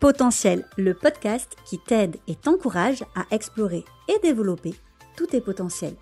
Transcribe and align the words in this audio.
Potentiel, 0.00 0.64
le 0.76 0.94
podcast 0.94 1.56
qui 1.64 1.80
t'aide 1.80 2.18
et 2.28 2.36
t'encourage 2.36 3.02
à 3.16 3.24
explorer 3.34 3.84
et 4.06 4.16
développer 4.22 4.74
tous 5.16 5.26
tes 5.26 5.40
potentiels. 5.40 5.96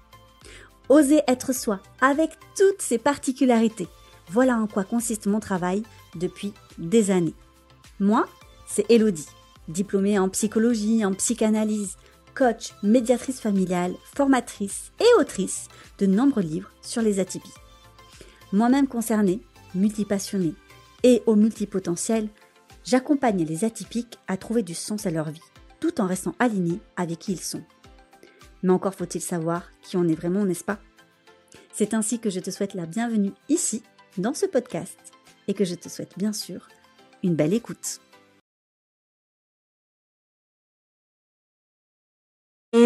Oser 0.90 1.22
être 1.26 1.54
soi 1.54 1.80
avec 2.02 2.30
toutes 2.58 2.82
ses 2.82 2.98
particularités. 2.98 3.88
Voilà 4.28 4.58
en 4.58 4.66
quoi 4.66 4.84
consiste 4.84 5.24
mon 5.24 5.40
travail 5.40 5.82
depuis 6.14 6.52
des 6.76 7.10
années. 7.10 7.32
Moi, 7.98 8.28
c'est 8.68 8.84
Elodie, 8.90 9.28
diplômée 9.68 10.18
en 10.18 10.28
psychologie, 10.28 11.02
en 11.02 11.14
psychanalyse, 11.14 11.96
coach, 12.34 12.74
médiatrice 12.82 13.40
familiale, 13.40 13.94
formatrice 14.14 14.92
et 15.00 15.20
autrice 15.20 15.68
de 15.98 16.04
nombreux 16.04 16.42
livres 16.42 16.70
sur 16.82 17.00
les 17.00 17.18
atypies. 17.18 17.48
Moi-même 18.52 18.88
concernée, 18.88 19.40
multipassionnée 19.74 20.54
et 21.02 21.22
au 21.24 21.34
multipotentiel, 21.34 22.28
j'accompagne 22.86 23.44
les 23.44 23.64
atypiques 23.64 24.18
à 24.28 24.36
trouver 24.36 24.62
du 24.62 24.74
sens 24.74 25.06
à 25.06 25.10
leur 25.10 25.30
vie, 25.30 25.40
tout 25.80 26.00
en 26.00 26.06
restant 26.06 26.34
alignés 26.38 26.80
avec 26.96 27.18
qui 27.18 27.32
ils 27.32 27.40
sont. 27.40 27.62
Mais 28.62 28.72
encore 28.72 28.94
faut-il 28.94 29.20
savoir 29.20 29.70
qui 29.82 29.96
on 29.96 30.08
est 30.08 30.14
vraiment, 30.14 30.44
n'est-ce 30.44 30.64
pas? 30.64 30.78
C'est 31.72 31.92
ainsi 31.92 32.20
que 32.20 32.30
je 32.30 32.40
te 32.40 32.50
souhaite 32.50 32.74
la 32.74 32.86
bienvenue 32.86 33.32
ici, 33.48 33.82
dans 34.16 34.32
ce 34.32 34.46
podcast, 34.46 34.98
et 35.48 35.54
que 35.54 35.64
je 35.64 35.74
te 35.74 35.88
souhaite 35.88 36.16
bien 36.16 36.32
sûr 36.32 36.68
une 37.22 37.34
belle 37.34 37.52
écoute. 37.52 38.00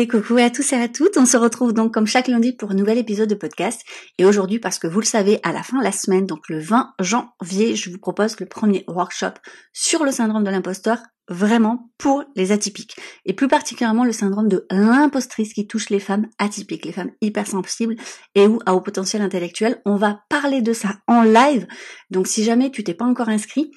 Coucou 0.06 0.38
à 0.38 0.48
tous 0.48 0.72
et 0.72 0.76
à 0.76 0.88
toutes, 0.88 1.18
on 1.18 1.26
se 1.26 1.36
retrouve 1.36 1.74
donc 1.74 1.92
comme 1.92 2.06
chaque 2.06 2.28
lundi 2.28 2.52
pour 2.52 2.70
un 2.70 2.74
nouvel 2.74 2.96
épisode 2.96 3.28
de 3.28 3.34
podcast. 3.34 3.82
Et 4.18 4.24
aujourd'hui, 4.24 4.58
parce 4.58 4.78
que 4.78 4.86
vous 4.86 5.00
le 5.00 5.04
savez, 5.04 5.40
à 5.42 5.52
la 5.52 5.62
fin 5.62 5.78
de 5.78 5.84
la 5.84 5.92
semaine, 5.92 6.26
donc 6.26 6.48
le 6.48 6.58
20 6.58 6.94
janvier, 7.00 7.76
je 7.76 7.90
vous 7.90 7.98
propose 7.98 8.40
le 8.40 8.46
premier 8.46 8.84
workshop 8.88 9.34
sur 9.72 10.04
le 10.04 10.10
syndrome 10.10 10.42
de 10.42 10.50
l'imposteur, 10.50 10.98
vraiment 11.28 11.92
pour 11.98 12.24
les 12.34 12.50
atypiques. 12.50 12.96
Et 13.26 13.34
plus 13.34 13.48
particulièrement 13.48 14.04
le 14.04 14.12
syndrome 14.12 14.48
de 14.48 14.66
l'impostrice 14.70 15.52
qui 15.52 15.66
touche 15.66 15.90
les 15.90 16.00
femmes 16.00 16.28
atypiques, 16.38 16.86
les 16.86 16.92
femmes 16.92 17.12
hypersensibles 17.20 17.96
et 18.34 18.46
ou 18.46 18.58
à 18.64 18.74
haut 18.74 18.80
potentiel 18.80 19.20
intellectuel. 19.20 19.82
On 19.84 19.96
va 19.96 20.22
parler 20.30 20.62
de 20.62 20.72
ça 20.72 20.94
en 21.08 21.22
live. 21.22 21.66
Donc 22.10 22.26
si 22.26 22.42
jamais 22.42 22.70
tu 22.70 22.84
t'es 22.84 22.94
pas 22.94 23.04
encore 23.04 23.28
inscrit, 23.28 23.70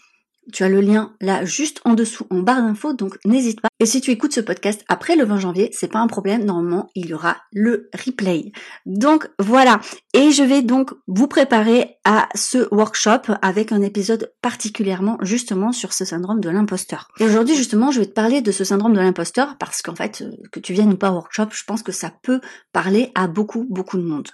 tu 0.52 0.64
as 0.64 0.70
le 0.70 0.82
lien 0.82 1.14
là 1.22 1.46
juste 1.46 1.82
en 1.86 1.94
dessous 1.94 2.26
en 2.30 2.40
barre 2.40 2.62
d'infos, 2.62 2.94
donc 2.94 3.18
n'hésite 3.26 3.62
pas. 3.62 3.70
Et 3.80 3.86
si 3.86 4.02
tu 4.02 4.12
écoutes 4.12 4.34
ce 4.34 4.42
podcast 4.42 4.84
après 4.88 5.16
le 5.16 5.26
20 5.26 5.38
janvier, 5.38 5.70
c'est 5.74 5.92
pas 5.92 6.00
un 6.00 6.08
problème, 6.08 6.44
normalement 6.44 6.90
il 6.96 7.08
y 7.08 7.14
aura 7.14 7.38
le 7.52 7.90
replay. 7.94 8.52
Donc 8.86 9.30
voilà, 9.40 9.80
et 10.14 10.32
je 10.32 10.44
vais 10.44 10.62
donc 10.62 10.92
vous 11.08 11.28
préparer 11.28 11.98
à 12.04 12.28
ce 12.36 12.68
workshop 12.74 13.34
avec 13.42 13.72
un 13.72 13.82
épisode 13.82 14.32
particulièrement 14.42 15.18
justement 15.22 15.72
sur 15.72 15.94
ce 15.94 16.06
syndrome 16.06 16.40
de 16.40 16.50
l'imposteur. 16.50 17.10
Et 17.20 17.26
aujourd'hui 17.26 17.56
justement, 17.56 17.92
je 17.92 18.00
vais 18.00 18.06
te 18.06 18.12
parler 18.12 18.42
de 18.42 18.52
ce 18.52 18.64
syndrome 18.64 18.94
de 18.94 19.00
l'imposteur 19.00 19.58
parce 19.58 19.82
qu'en 19.82 19.96
fait, 19.96 20.22
euh, 20.22 20.32
que 20.52 20.60
tu 20.60 20.74
viennes 20.74 20.94
ou 20.94 20.98
pas 20.98 21.12
au 21.12 21.16
workshop, 21.16 21.48
je 21.52 21.64
pense 21.64 21.84
que 21.84 21.92
ça 21.92 22.12
peut 22.22 22.42
parler 22.72 23.12
à 23.16 23.28
beaucoup 23.28 23.66
beaucoup 23.70 23.98
de 23.98 24.04
monde. 24.04 24.30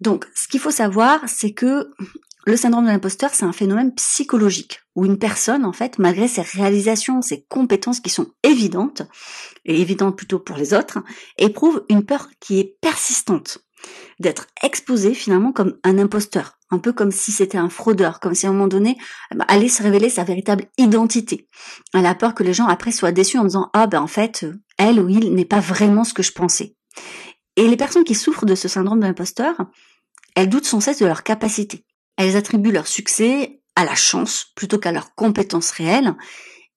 Donc, 0.00 0.26
ce 0.34 0.48
qu'il 0.48 0.60
faut 0.60 0.70
savoir, 0.70 1.20
c'est 1.26 1.52
que 1.52 1.90
le 2.46 2.56
syndrome 2.56 2.84
de 2.84 2.90
l'imposteur, 2.90 3.30
c'est 3.32 3.44
un 3.44 3.52
phénomène 3.52 3.94
psychologique 3.94 4.80
où 4.94 5.06
une 5.06 5.18
personne, 5.18 5.64
en 5.64 5.72
fait, 5.72 5.98
malgré 5.98 6.28
ses 6.28 6.42
réalisations, 6.42 7.22
ses 7.22 7.44
compétences 7.48 8.00
qui 8.00 8.10
sont 8.10 8.32
évidentes, 8.42 9.02
et 9.64 9.80
évidentes 9.80 10.16
plutôt 10.16 10.38
pour 10.38 10.56
les 10.56 10.74
autres, 10.74 10.98
éprouve 11.38 11.84
une 11.88 12.04
peur 12.04 12.28
qui 12.40 12.60
est 12.60 12.76
persistante 12.80 13.58
d'être 14.18 14.46
exposé 14.62 15.14
finalement 15.14 15.52
comme 15.52 15.76
un 15.84 15.98
imposteur, 15.98 16.58
un 16.70 16.78
peu 16.78 16.92
comme 16.92 17.10
si 17.10 17.32
c'était 17.32 17.58
un 17.58 17.68
fraudeur, 17.68 18.20
comme 18.20 18.34
si 18.34 18.46
à 18.46 18.50
un 18.50 18.52
moment 18.52 18.68
donné, 18.68 18.96
eh 19.30 19.34
ben, 19.34 19.44
allait 19.48 19.68
se 19.68 19.82
révéler 19.82 20.08
sa 20.08 20.24
véritable 20.24 20.66
identité. 20.78 21.48
Elle 21.92 22.06
a 22.06 22.14
peur 22.14 22.34
que 22.34 22.42
les 22.42 22.54
gens 22.54 22.66
après 22.66 22.92
soient 22.92 23.12
déçus 23.12 23.38
en 23.38 23.44
disant 23.44 23.70
ah 23.72 23.86
ben 23.86 24.00
en 24.00 24.06
fait, 24.06 24.46
elle 24.78 25.00
ou 25.00 25.08
il 25.08 25.34
n'est 25.34 25.44
pas 25.44 25.60
vraiment 25.60 26.04
ce 26.04 26.14
que 26.14 26.22
je 26.22 26.32
pensais. 26.32 26.76
Et 27.56 27.68
les 27.68 27.76
personnes 27.76 28.04
qui 28.04 28.14
souffrent 28.14 28.46
de 28.46 28.54
ce 28.54 28.68
syndrome 28.68 29.00
de 29.00 29.06
l'imposteur, 29.06 29.56
elles 30.34 30.48
doutent 30.48 30.66
sans 30.66 30.80
cesse 30.80 30.98
de 30.98 31.06
leur 31.06 31.22
capacité. 31.22 31.84
Elles 32.16 32.36
attribuent 32.36 32.72
leur 32.72 32.86
succès 32.86 33.60
à 33.76 33.84
la 33.84 33.94
chance 33.94 34.46
plutôt 34.54 34.78
qu'à 34.78 34.92
leurs 34.92 35.14
compétences 35.14 35.70
réelles. 35.70 36.14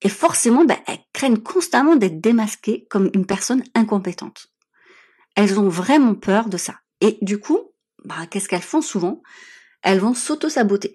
Et 0.02 0.10
forcément, 0.10 0.66
ben, 0.66 0.78
elles 0.88 1.04
craignent 1.14 1.38
constamment 1.38 1.96
d'être 1.96 2.22
démasquées 2.22 2.86
comme 2.90 3.10
une 3.14 3.26
personne 3.26 3.64
incompétente. 3.76 4.48
Elles 5.36 5.60
ont 5.60 5.70
vraiment 5.70 6.16
peur 6.16 6.50
de 6.50 6.58
ça. 6.58 6.76
Et 7.02 7.18
du 7.22 7.40
coup, 7.40 7.60
bah, 8.06 8.28
qu'est-ce 8.30 8.48
qu'elles 8.48 8.62
font 8.62 8.82
souvent? 8.82 9.22
Elles 9.82 10.00
vont 10.00 10.14
s'auto-saboter. 10.14 10.94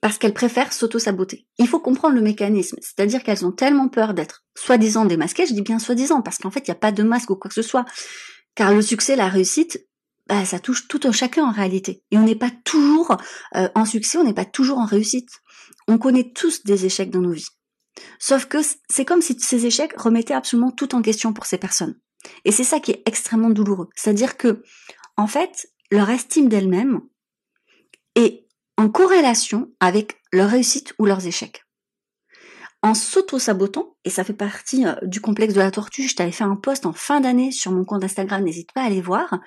Parce 0.00 0.18
qu'elles 0.18 0.34
préfèrent 0.34 0.72
s'auto-saboter. 0.72 1.46
Il 1.58 1.68
faut 1.68 1.80
comprendre 1.80 2.14
le 2.14 2.22
mécanisme. 2.22 2.78
C'est-à-dire 2.80 3.22
qu'elles 3.22 3.44
ont 3.44 3.52
tellement 3.52 3.88
peur 3.88 4.14
d'être 4.14 4.44
soi-disant 4.56 5.04
démasquées, 5.04 5.46
je 5.46 5.54
dis 5.54 5.62
bien 5.62 5.78
soi-disant, 5.78 6.22
parce 6.22 6.38
qu'en 6.38 6.50
fait, 6.50 6.66
il 6.66 6.70
n'y 6.70 6.76
a 6.76 6.80
pas 6.80 6.92
de 6.92 7.02
masque 7.02 7.30
ou 7.30 7.36
quoi 7.36 7.48
que 7.48 7.54
ce 7.54 7.62
soit. 7.62 7.84
Car 8.54 8.74
le 8.74 8.82
succès, 8.82 9.16
la 9.16 9.28
réussite, 9.28 9.86
bah, 10.28 10.44
ça 10.44 10.58
touche 10.58 10.88
tout 10.88 11.00
un 11.04 11.12
chacun 11.12 11.44
en 11.44 11.52
réalité. 11.52 12.02
Et 12.10 12.18
on 12.18 12.22
n'est 12.22 12.36
pas 12.36 12.50
toujours 12.64 13.16
euh, 13.56 13.68
en 13.74 13.84
succès, 13.84 14.18
on 14.18 14.24
n'est 14.24 14.34
pas 14.34 14.44
toujours 14.44 14.78
en 14.78 14.86
réussite. 14.86 15.30
On 15.88 15.98
connaît 15.98 16.32
tous 16.32 16.64
des 16.64 16.86
échecs 16.86 17.10
dans 17.10 17.20
nos 17.20 17.32
vies. 17.32 17.48
Sauf 18.18 18.46
que 18.46 18.58
c'est 18.88 19.04
comme 19.04 19.22
si 19.22 19.38
ces 19.38 19.66
échecs 19.66 19.98
remettaient 19.98 20.34
absolument 20.34 20.70
tout 20.70 20.94
en 20.94 21.02
question 21.02 21.32
pour 21.32 21.46
ces 21.46 21.58
personnes. 21.58 21.98
Et 22.44 22.52
c'est 22.52 22.64
ça 22.64 22.80
qui 22.80 22.92
est 22.92 23.02
extrêmement 23.06 23.50
douloureux. 23.50 23.88
C'est-à-dire 23.96 24.36
que, 24.36 24.62
en 25.16 25.26
fait, 25.26 25.68
leur 25.90 26.08
estime 26.08 26.48
d'elles-mêmes 26.48 27.00
est 28.14 28.46
en 28.76 28.88
corrélation 28.88 29.72
avec 29.80 30.20
leur 30.32 30.50
réussite 30.50 30.94
ou 30.98 31.04
leurs 31.04 31.26
échecs. 31.26 31.64
En 32.84 32.94
s'auto-sabotant, 32.94 33.96
et 34.04 34.10
ça 34.10 34.24
fait 34.24 34.32
partie 34.32 34.86
euh, 34.86 34.94
du 35.02 35.20
complexe 35.20 35.54
de 35.54 35.60
la 35.60 35.70
tortue, 35.70 36.08
je 36.08 36.16
t'avais 36.16 36.32
fait 36.32 36.42
un 36.44 36.56
post 36.56 36.84
en 36.84 36.92
fin 36.92 37.20
d'année 37.20 37.52
sur 37.52 37.70
mon 37.70 37.84
compte 37.84 38.02
Instagram, 38.02 38.42
n'hésite 38.42 38.72
pas 38.72 38.82
à 38.82 38.86
aller 38.86 39.00
voir, 39.00 39.38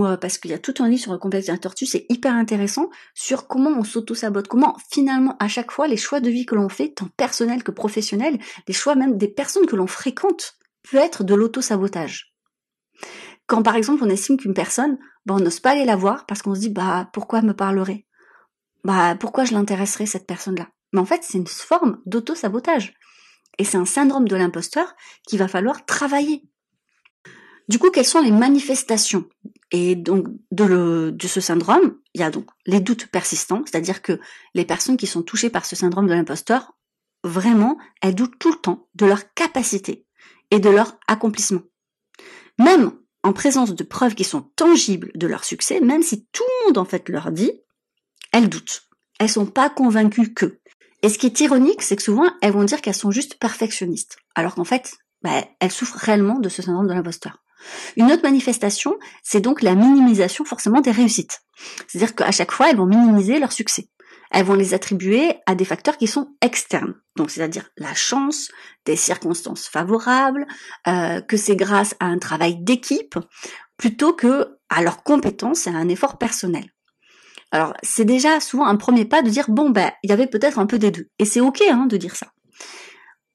euh, 0.00 0.16
parce 0.16 0.38
qu'il 0.38 0.50
y 0.50 0.54
a 0.54 0.58
tout 0.58 0.74
un 0.80 0.88
livre 0.88 1.02
sur 1.02 1.12
le 1.12 1.18
complexe 1.18 1.46
de 1.46 1.52
la 1.52 1.58
tortue, 1.58 1.86
c'est 1.86 2.06
hyper 2.08 2.34
intéressant 2.34 2.90
sur 3.14 3.46
comment 3.46 3.70
on 3.70 3.84
s'auto-sabote, 3.84 4.48
comment 4.48 4.76
finalement 4.90 5.36
à 5.40 5.48
chaque 5.48 5.70
fois 5.70 5.88
les 5.88 5.96
choix 5.96 6.20
de 6.20 6.30
vie 6.30 6.46
que 6.46 6.54
l'on 6.54 6.68
fait, 6.68 6.90
tant 6.90 7.08
personnel 7.16 7.62
que 7.62 7.70
professionnel, 7.70 8.38
les 8.66 8.74
choix 8.74 8.94
même 8.94 9.18
des 9.18 9.28
personnes 9.28 9.66
que 9.66 9.76
l'on 9.76 9.86
fréquente, 9.86 10.54
peut 10.90 10.96
être 10.96 11.24
de 11.24 11.34
l'auto-sabotage. 11.34 12.34
Quand 13.46 13.62
par 13.62 13.76
exemple 13.76 14.02
on 14.04 14.10
estime 14.10 14.36
qu'une 14.36 14.54
personne, 14.54 14.98
bah, 15.26 15.34
on 15.34 15.40
n'ose 15.40 15.60
pas 15.60 15.70
aller 15.70 15.84
la 15.84 15.96
voir 15.96 16.26
parce 16.26 16.42
qu'on 16.42 16.54
se 16.54 16.60
dit 16.60 16.70
bah 16.70 17.10
pourquoi 17.12 17.40
elle 17.40 17.46
me 17.46 17.54
parlerait? 17.54 18.06
Bah 18.84 19.14
pourquoi 19.18 19.44
je 19.44 19.52
l'intéresserais 19.52 20.06
cette 20.06 20.26
personne-là? 20.26 20.68
Mais 20.92 21.00
en 21.00 21.04
fait 21.04 21.22
c'est 21.22 21.38
une 21.38 21.46
forme 21.46 22.00
d'auto-sabotage. 22.06 22.94
Et 23.58 23.64
c'est 23.64 23.76
un 23.76 23.84
syndrome 23.84 24.26
de 24.26 24.36
l'imposteur 24.36 24.94
qu'il 25.26 25.38
va 25.38 25.48
falloir 25.48 25.84
travailler. 25.84 26.42
Du 27.68 27.78
coup, 27.78 27.90
quelles 27.90 28.04
sont 28.04 28.20
les 28.20 28.30
manifestations 28.30 29.24
Et 29.72 29.96
donc 29.96 30.26
de, 30.50 31.16
ce 31.26 31.40
syndrome, 31.40 31.96
il 32.14 32.20
y 32.20 32.24
a 32.24 32.30
donc 32.30 32.46
les 32.66 32.80
doutes 32.80 33.06
persistants, 33.06 33.62
c'est-à-dire 33.64 34.02
que 34.02 34.20
les 34.54 34.66
personnes 34.66 34.98
qui 34.98 35.06
sont 35.06 35.22
touchées 35.22 35.48
par 35.48 35.64
ce 35.64 35.74
syndrome 35.74 36.06
de 36.06 36.12
l'imposteur, 36.12 36.72
vraiment, 37.24 37.78
elles 38.02 38.14
doutent 38.14 38.38
tout 38.38 38.52
le 38.52 38.58
temps 38.58 38.86
de 38.94 39.06
leur 39.06 39.32
capacité 39.32 40.06
et 40.50 40.60
de 40.60 40.68
leur 40.68 40.98
accomplissement. 41.08 41.62
Même 42.58 42.92
en 43.22 43.32
présence 43.32 43.74
de 43.74 43.84
preuves 43.84 44.14
qui 44.14 44.24
sont 44.24 44.42
tangibles 44.56 45.10
de 45.14 45.26
leur 45.26 45.44
succès, 45.44 45.80
même 45.80 46.02
si 46.02 46.26
tout 46.32 46.44
le 46.44 46.66
monde 46.66 46.78
en 46.78 46.84
fait 46.84 47.08
leur 47.08 47.32
dit, 47.32 47.52
elles 48.32 48.50
doutent. 48.50 48.82
Elles 49.18 49.30
sont 49.30 49.46
pas 49.46 49.70
convaincues 49.70 50.34
que. 50.34 50.58
Et 51.02 51.08
ce 51.08 51.18
qui 51.18 51.26
est 51.26 51.40
ironique, 51.40 51.82
c'est 51.82 51.96
que 51.96 52.02
souvent 52.02 52.30
elles 52.42 52.52
vont 52.52 52.64
dire 52.64 52.82
qu'elles 52.82 52.94
sont 52.94 53.10
juste 53.10 53.38
perfectionnistes, 53.38 54.18
alors 54.34 54.54
qu'en 54.54 54.64
fait, 54.64 54.94
bah, 55.22 55.44
elles 55.60 55.72
souffrent 55.72 55.96
réellement 55.96 56.40
de 56.40 56.48
ce 56.48 56.60
syndrome 56.60 56.88
de 56.88 56.94
l'imposteur. 56.94 57.42
Une 57.96 58.10
autre 58.10 58.22
manifestation, 58.22 58.98
c'est 59.22 59.40
donc 59.40 59.62
la 59.62 59.74
minimisation 59.74 60.44
forcément 60.44 60.80
des 60.80 60.90
réussites. 60.90 61.40
C'est-à-dire 61.86 62.14
qu'à 62.14 62.32
chaque 62.32 62.52
fois, 62.52 62.70
elles 62.70 62.76
vont 62.76 62.86
minimiser 62.86 63.38
leur 63.38 63.52
succès 63.52 63.88
elles 64.32 64.46
vont 64.46 64.54
les 64.54 64.74
attribuer 64.74 65.34
à 65.46 65.54
des 65.54 65.64
facteurs 65.64 65.98
qui 65.98 66.06
sont 66.06 66.34
externes. 66.40 66.94
Donc, 67.16 67.30
c'est-à-dire 67.30 67.68
la 67.76 67.94
chance, 67.94 68.48
des 68.86 68.96
circonstances 68.96 69.68
favorables, 69.68 70.46
euh, 70.88 71.20
que 71.20 71.36
c'est 71.36 71.56
grâce 71.56 71.94
à 72.00 72.06
un 72.06 72.18
travail 72.18 72.56
d'équipe, 72.56 73.18
plutôt 73.76 74.14
que 74.14 74.56
à 74.70 74.82
leurs 74.82 75.02
compétences 75.02 75.66
et 75.66 75.70
à 75.70 75.74
un 75.74 75.88
effort 75.88 76.16
personnel. 76.16 76.64
Alors, 77.50 77.74
c'est 77.82 78.06
déjà 78.06 78.40
souvent 78.40 78.64
un 78.64 78.76
premier 78.76 79.04
pas 79.04 79.20
de 79.20 79.28
dire 79.28 79.50
bon 79.50 79.68
ben, 79.68 79.92
il 80.02 80.08
y 80.08 80.12
avait 80.14 80.26
peut-être 80.26 80.58
un 80.58 80.66
peu 80.66 80.78
des 80.78 80.90
deux, 80.90 81.10
et 81.18 81.26
c'est 81.26 81.40
ok 81.40 81.62
hein, 81.70 81.86
de 81.86 81.98
dire 81.98 82.16
ça. 82.16 82.28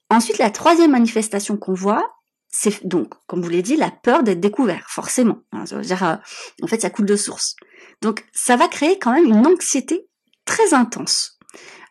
Ensuite, 0.10 0.40
la 0.40 0.50
troisième 0.50 0.92
manifestation 0.92 1.58
qu'on 1.58 1.74
voit, 1.74 2.16
c'est 2.50 2.86
donc, 2.86 3.14
comme 3.28 3.42
vous 3.42 3.50
l'ai 3.50 3.62
dit, 3.62 3.76
la 3.76 3.92
peur 3.92 4.24
d'être 4.24 4.40
découvert, 4.40 4.86
forcément. 4.90 5.40
Hein, 5.52 5.64
dire, 5.82 6.04
euh, 6.04 6.16
en 6.64 6.68
fait, 6.68 6.82
ça 6.82 6.90
coule 6.90 7.06
de 7.06 7.16
source. 7.16 7.56
Donc, 8.02 8.26
ça 8.34 8.56
va 8.56 8.68
créer 8.68 8.98
quand 9.00 9.12
même 9.12 9.26
une 9.26 9.46
anxiété 9.46 10.08
très 10.46 10.74
intense. 10.74 11.38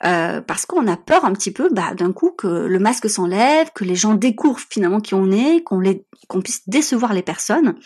Euh, 0.05 0.43
parce 0.43 0.67
qu'on 0.67 0.87
a 0.87 0.97
peur 0.97 1.25
un 1.25 1.33
petit 1.33 1.51
peu 1.51 1.71
bah, 1.71 1.95
d'un 1.95 2.13
coup 2.13 2.31
que 2.31 2.47
le 2.47 2.79
masque 2.79 3.09
s'enlève, 3.09 3.71
que 3.75 3.85
les 3.85 3.95
gens 3.95 4.15
découvrent 4.15 4.61
finalement 4.69 5.01
qui 5.01 5.15
on 5.15 5.31
est, 5.31 5.63
qu'on 5.63 5.83
qu'on 6.29 6.43
puisse 6.43 6.69
décevoir 6.69 7.15
les 7.15 7.23
personnes. 7.23 7.77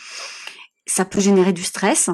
Ça 0.87 1.05
peut 1.05 1.21
générer 1.21 1.53
du 1.53 1.63
stress. 1.63 2.11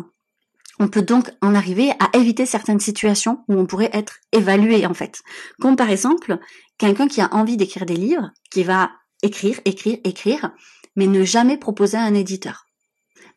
On 0.78 0.88
peut 0.88 1.00
donc 1.00 1.30
en 1.40 1.54
arriver 1.54 1.92
à 1.98 2.14
éviter 2.14 2.44
certaines 2.44 2.80
situations 2.80 3.42
où 3.48 3.54
on 3.54 3.64
pourrait 3.64 3.90
être 3.94 4.18
évalué 4.32 4.84
en 4.84 4.92
fait. 4.92 5.22
Comme 5.60 5.76
par 5.76 5.88
exemple 5.88 6.38
quelqu'un 6.76 7.08
qui 7.08 7.22
a 7.22 7.32
envie 7.32 7.56
d'écrire 7.56 7.86
des 7.86 7.96
livres, 7.96 8.30
qui 8.50 8.64
va 8.64 8.90
écrire, 9.22 9.60
écrire, 9.64 9.98
écrire, 10.04 10.52
mais 10.96 11.06
ne 11.06 11.24
jamais 11.24 11.56
proposer 11.56 11.96
à 11.96 12.02
un 12.02 12.14
éditeur. 12.14 12.66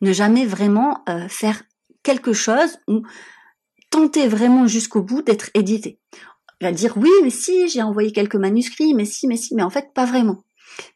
Ne 0.00 0.12
jamais 0.12 0.46
vraiment 0.46 1.02
euh, 1.08 1.28
faire 1.28 1.62
quelque 2.02 2.32
chose 2.32 2.78
ou 2.88 3.02
tenter 3.90 4.28
vraiment 4.28 4.66
jusqu'au 4.66 5.02
bout 5.02 5.22
d'être 5.22 5.50
édité. 5.54 6.00
Il 6.60 6.66
va 6.66 6.72
dire 6.72 6.96
oui, 6.96 7.10
mais 7.22 7.30
si, 7.30 7.68
j'ai 7.68 7.82
envoyé 7.82 8.12
quelques 8.12 8.36
manuscrits, 8.36 8.94
mais 8.94 9.04
si, 9.04 9.26
mais 9.26 9.36
si, 9.36 9.54
mais 9.54 9.62
en 9.62 9.70
fait 9.70 9.92
pas 9.94 10.04
vraiment. 10.04 10.44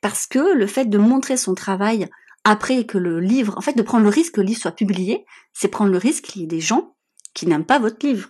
Parce 0.00 0.26
que 0.26 0.54
le 0.54 0.66
fait 0.66 0.87
de 0.87 0.98
montrer 0.98 1.37
son 1.37 1.54
travail 1.54 2.08
après 2.44 2.84
que 2.84 2.98
le 2.98 3.20
livre, 3.20 3.56
en 3.56 3.62
fait 3.62 3.76
de 3.76 3.82
prendre 3.82 4.04
le 4.04 4.10
risque 4.10 4.34
que 4.34 4.40
le 4.40 4.46
livre 4.46 4.60
soit 4.60 4.72
publié, 4.72 5.25
c'est 5.52 5.69
prendre 5.69 5.90
le 5.90 5.98
risque 5.98 6.25
qu'il 6.25 6.42
y 6.42 6.44
ait 6.44 6.48
des 6.48 6.60
gens 6.60 6.94
qui 7.32 7.46
n'aiment 7.46 7.64
pas 7.64 7.78
votre 7.78 8.06
livre. 8.06 8.28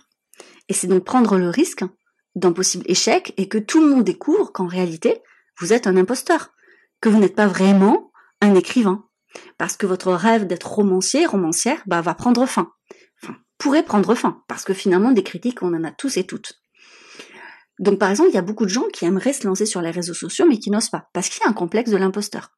Et 0.69 0.73
c'est 0.73 0.87
donc 0.87 1.03
prendre 1.03 1.37
le 1.37 1.49
risque 1.49 1.83
d'un 2.35 2.51
possible 2.51 2.85
échec 2.87 3.33
et 3.37 3.47
que 3.47 3.57
tout 3.57 3.81
le 3.81 3.89
monde 3.89 4.03
découvre 4.03 4.51
qu'en 4.51 4.67
réalité, 4.67 5.21
vous 5.59 5.73
êtes 5.73 5.87
un 5.87 5.97
imposteur, 5.97 6.51
que 7.01 7.09
vous 7.09 7.19
n'êtes 7.19 7.35
pas 7.35 7.47
vraiment 7.47 8.11
un 8.41 8.55
écrivain. 8.55 9.05
Parce 9.57 9.77
que 9.77 9.85
votre 9.85 10.13
rêve 10.13 10.47
d'être 10.47 10.71
romancier, 10.71 11.25
romancière, 11.25 11.81
bah, 11.85 12.01
va 12.01 12.13
prendre 12.15 12.45
fin. 12.45 12.71
Enfin, 13.21 13.35
pourrait 13.57 13.83
prendre 13.83 14.15
fin. 14.15 14.43
Parce 14.47 14.63
que 14.63 14.73
finalement, 14.73 15.11
des 15.11 15.23
critiques, 15.23 15.61
on 15.61 15.73
en 15.73 15.83
a 15.83 15.91
tous 15.91 16.17
et 16.17 16.25
toutes. 16.25 16.61
Donc, 17.79 17.99
par 17.99 18.09
exemple, 18.09 18.29
il 18.29 18.35
y 18.35 18.39
a 18.39 18.41
beaucoup 18.41 18.65
de 18.65 18.69
gens 18.69 18.87
qui 18.93 19.05
aimeraient 19.05 19.33
se 19.33 19.45
lancer 19.45 19.65
sur 19.65 19.81
les 19.81 19.91
réseaux 19.91 20.13
sociaux, 20.13 20.45
mais 20.47 20.57
qui 20.57 20.71
n'osent 20.71 20.89
pas. 20.89 21.09
Parce 21.13 21.29
qu'il 21.29 21.41
y 21.43 21.45
a 21.45 21.49
un 21.49 21.53
complexe 21.53 21.91
de 21.91 21.97
l'imposteur. 21.97 22.51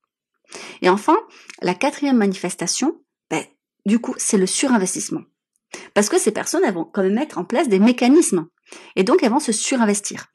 Et 0.82 0.90
enfin, 0.90 1.18
la 1.62 1.74
quatrième 1.74 2.18
manifestation, 2.18 3.02
ben, 3.30 3.44
du 3.86 4.00
coup, 4.00 4.14
c'est 4.18 4.38
le 4.38 4.46
surinvestissement. 4.46 5.22
Parce 5.94 6.10
que 6.10 6.20
ces 6.20 6.32
personnes, 6.32 6.64
elles 6.66 6.74
vont 6.74 6.86
quand 6.86 7.02
même 7.02 7.16
mettre 7.16 7.38
en 7.38 7.46
place 7.46 7.68
des 7.68 7.80
mécanismes. 7.80 8.48
Et 8.96 9.04
donc, 9.04 9.24
elles 9.24 9.32
vont 9.32 9.40
se 9.40 9.52
surinvestir. 9.52 10.28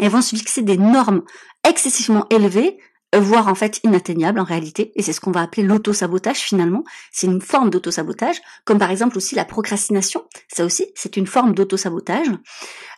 Elles 0.00 0.10
vont 0.10 0.22
se 0.22 0.36
fixer 0.36 0.62
des 0.62 0.76
normes 0.76 1.22
excessivement 1.64 2.26
élevées 2.30 2.78
voire 3.20 3.48
en 3.48 3.54
fait 3.54 3.80
inatteignable 3.84 4.40
en 4.40 4.44
réalité, 4.44 4.92
et 4.96 5.02
c'est 5.02 5.12
ce 5.12 5.20
qu'on 5.20 5.30
va 5.30 5.42
appeler 5.42 5.62
l'auto-sabotage 5.62 6.38
finalement, 6.38 6.84
c'est 7.12 7.26
une 7.26 7.40
forme 7.40 7.70
d'auto-sabotage, 7.70 8.40
comme 8.64 8.78
par 8.78 8.90
exemple 8.90 9.16
aussi 9.16 9.34
la 9.34 9.44
procrastination, 9.44 10.24
ça 10.48 10.64
aussi 10.64 10.86
c'est 10.94 11.16
une 11.16 11.26
forme 11.26 11.54
d'auto-sabotage. 11.54 12.28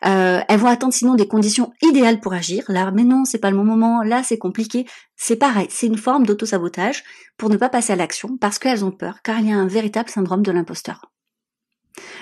Euh, 0.05 0.41
elles 0.49 0.61
vont 0.61 0.69
attendre 0.69 0.93
sinon 0.93 1.15
des 1.15 1.29
conditions 1.29 1.73
idéales 1.83 2.21
pour 2.21 2.33
agir, 2.33 2.65
là 2.69 2.91
mais 2.91 3.05
non 3.05 3.25
c'est 3.25 3.39
pas 3.39 3.51
le 3.51 3.57
bon 3.57 3.65
moment, 3.65 4.03
là 4.03 4.23
c'est 4.23 4.39
compliqué, 4.39 4.87
c'est 5.17 5.37
pareil, 5.37 5.67
c'est 5.71 5.87
une 5.87 5.99
forme 5.99 6.27
d'auto-sabotage 6.27 7.05
pour 7.37 7.51
ne 7.51 7.57
pas 7.57 7.69
passer 7.69 7.93
à 7.93 7.97
l'action 7.97 8.37
parce 8.39 8.59
qu'elles 8.59 8.85
ont 8.85 8.93
peur, 8.93 9.23
car 9.23 9.41
il 9.41 9.49
y 9.49 9.53
a 9.53 9.57
un 9.57 9.67
véritable 9.67 10.09
syndrome 10.09 10.43
de 10.43 10.53
l'imposteur. 10.53 11.13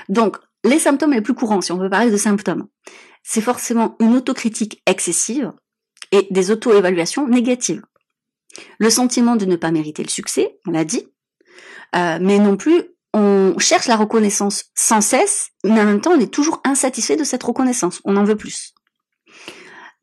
Donc 0.08 0.38
les 0.64 0.79
symptômes 0.79 1.12
les 1.12 1.20
plus 1.20 1.35
courants, 1.35 1.61
si 1.61 1.73
on 1.73 1.79
veut 1.79 1.91
parler 1.91 2.11
de 2.11 2.17
symptômes, 2.17 2.67
c'est 3.23 3.41
forcément 3.41 3.96
une 4.00 4.14
autocritique 4.14 4.82
excessive, 4.87 5.52
et 6.12 6.27
des 6.31 6.51
auto-évaluations 6.51 7.29
négatives. 7.29 7.83
Le 8.79 8.91
sentiment 8.91 9.37
de 9.37 9.47
ne 9.47 9.56
pas 9.56 9.71
mériter 9.71 10.03
le 10.03 10.09
succès, 10.09 10.59
on 10.67 10.71
l'a 10.71 10.85
dit, 10.85 11.09
euh, 11.97 12.19
mais 12.21 12.39
non 12.39 12.56
plus 12.56 12.83
on 13.12 13.56
cherche 13.59 13.87
la 13.87 13.97
reconnaissance 13.97 14.65
sans 14.75 15.01
cesse, 15.01 15.51
mais 15.62 15.81
en 15.81 15.85
même 15.85 16.01
temps 16.01 16.12
on 16.12 16.21
est 16.21 16.33
toujours 16.33 16.61
insatisfait 16.65 17.17
de 17.17 17.25
cette 17.25 17.43
reconnaissance, 17.43 18.01
on 18.05 18.17
en 18.17 18.25
veut 18.25 18.37
plus. 18.37 18.75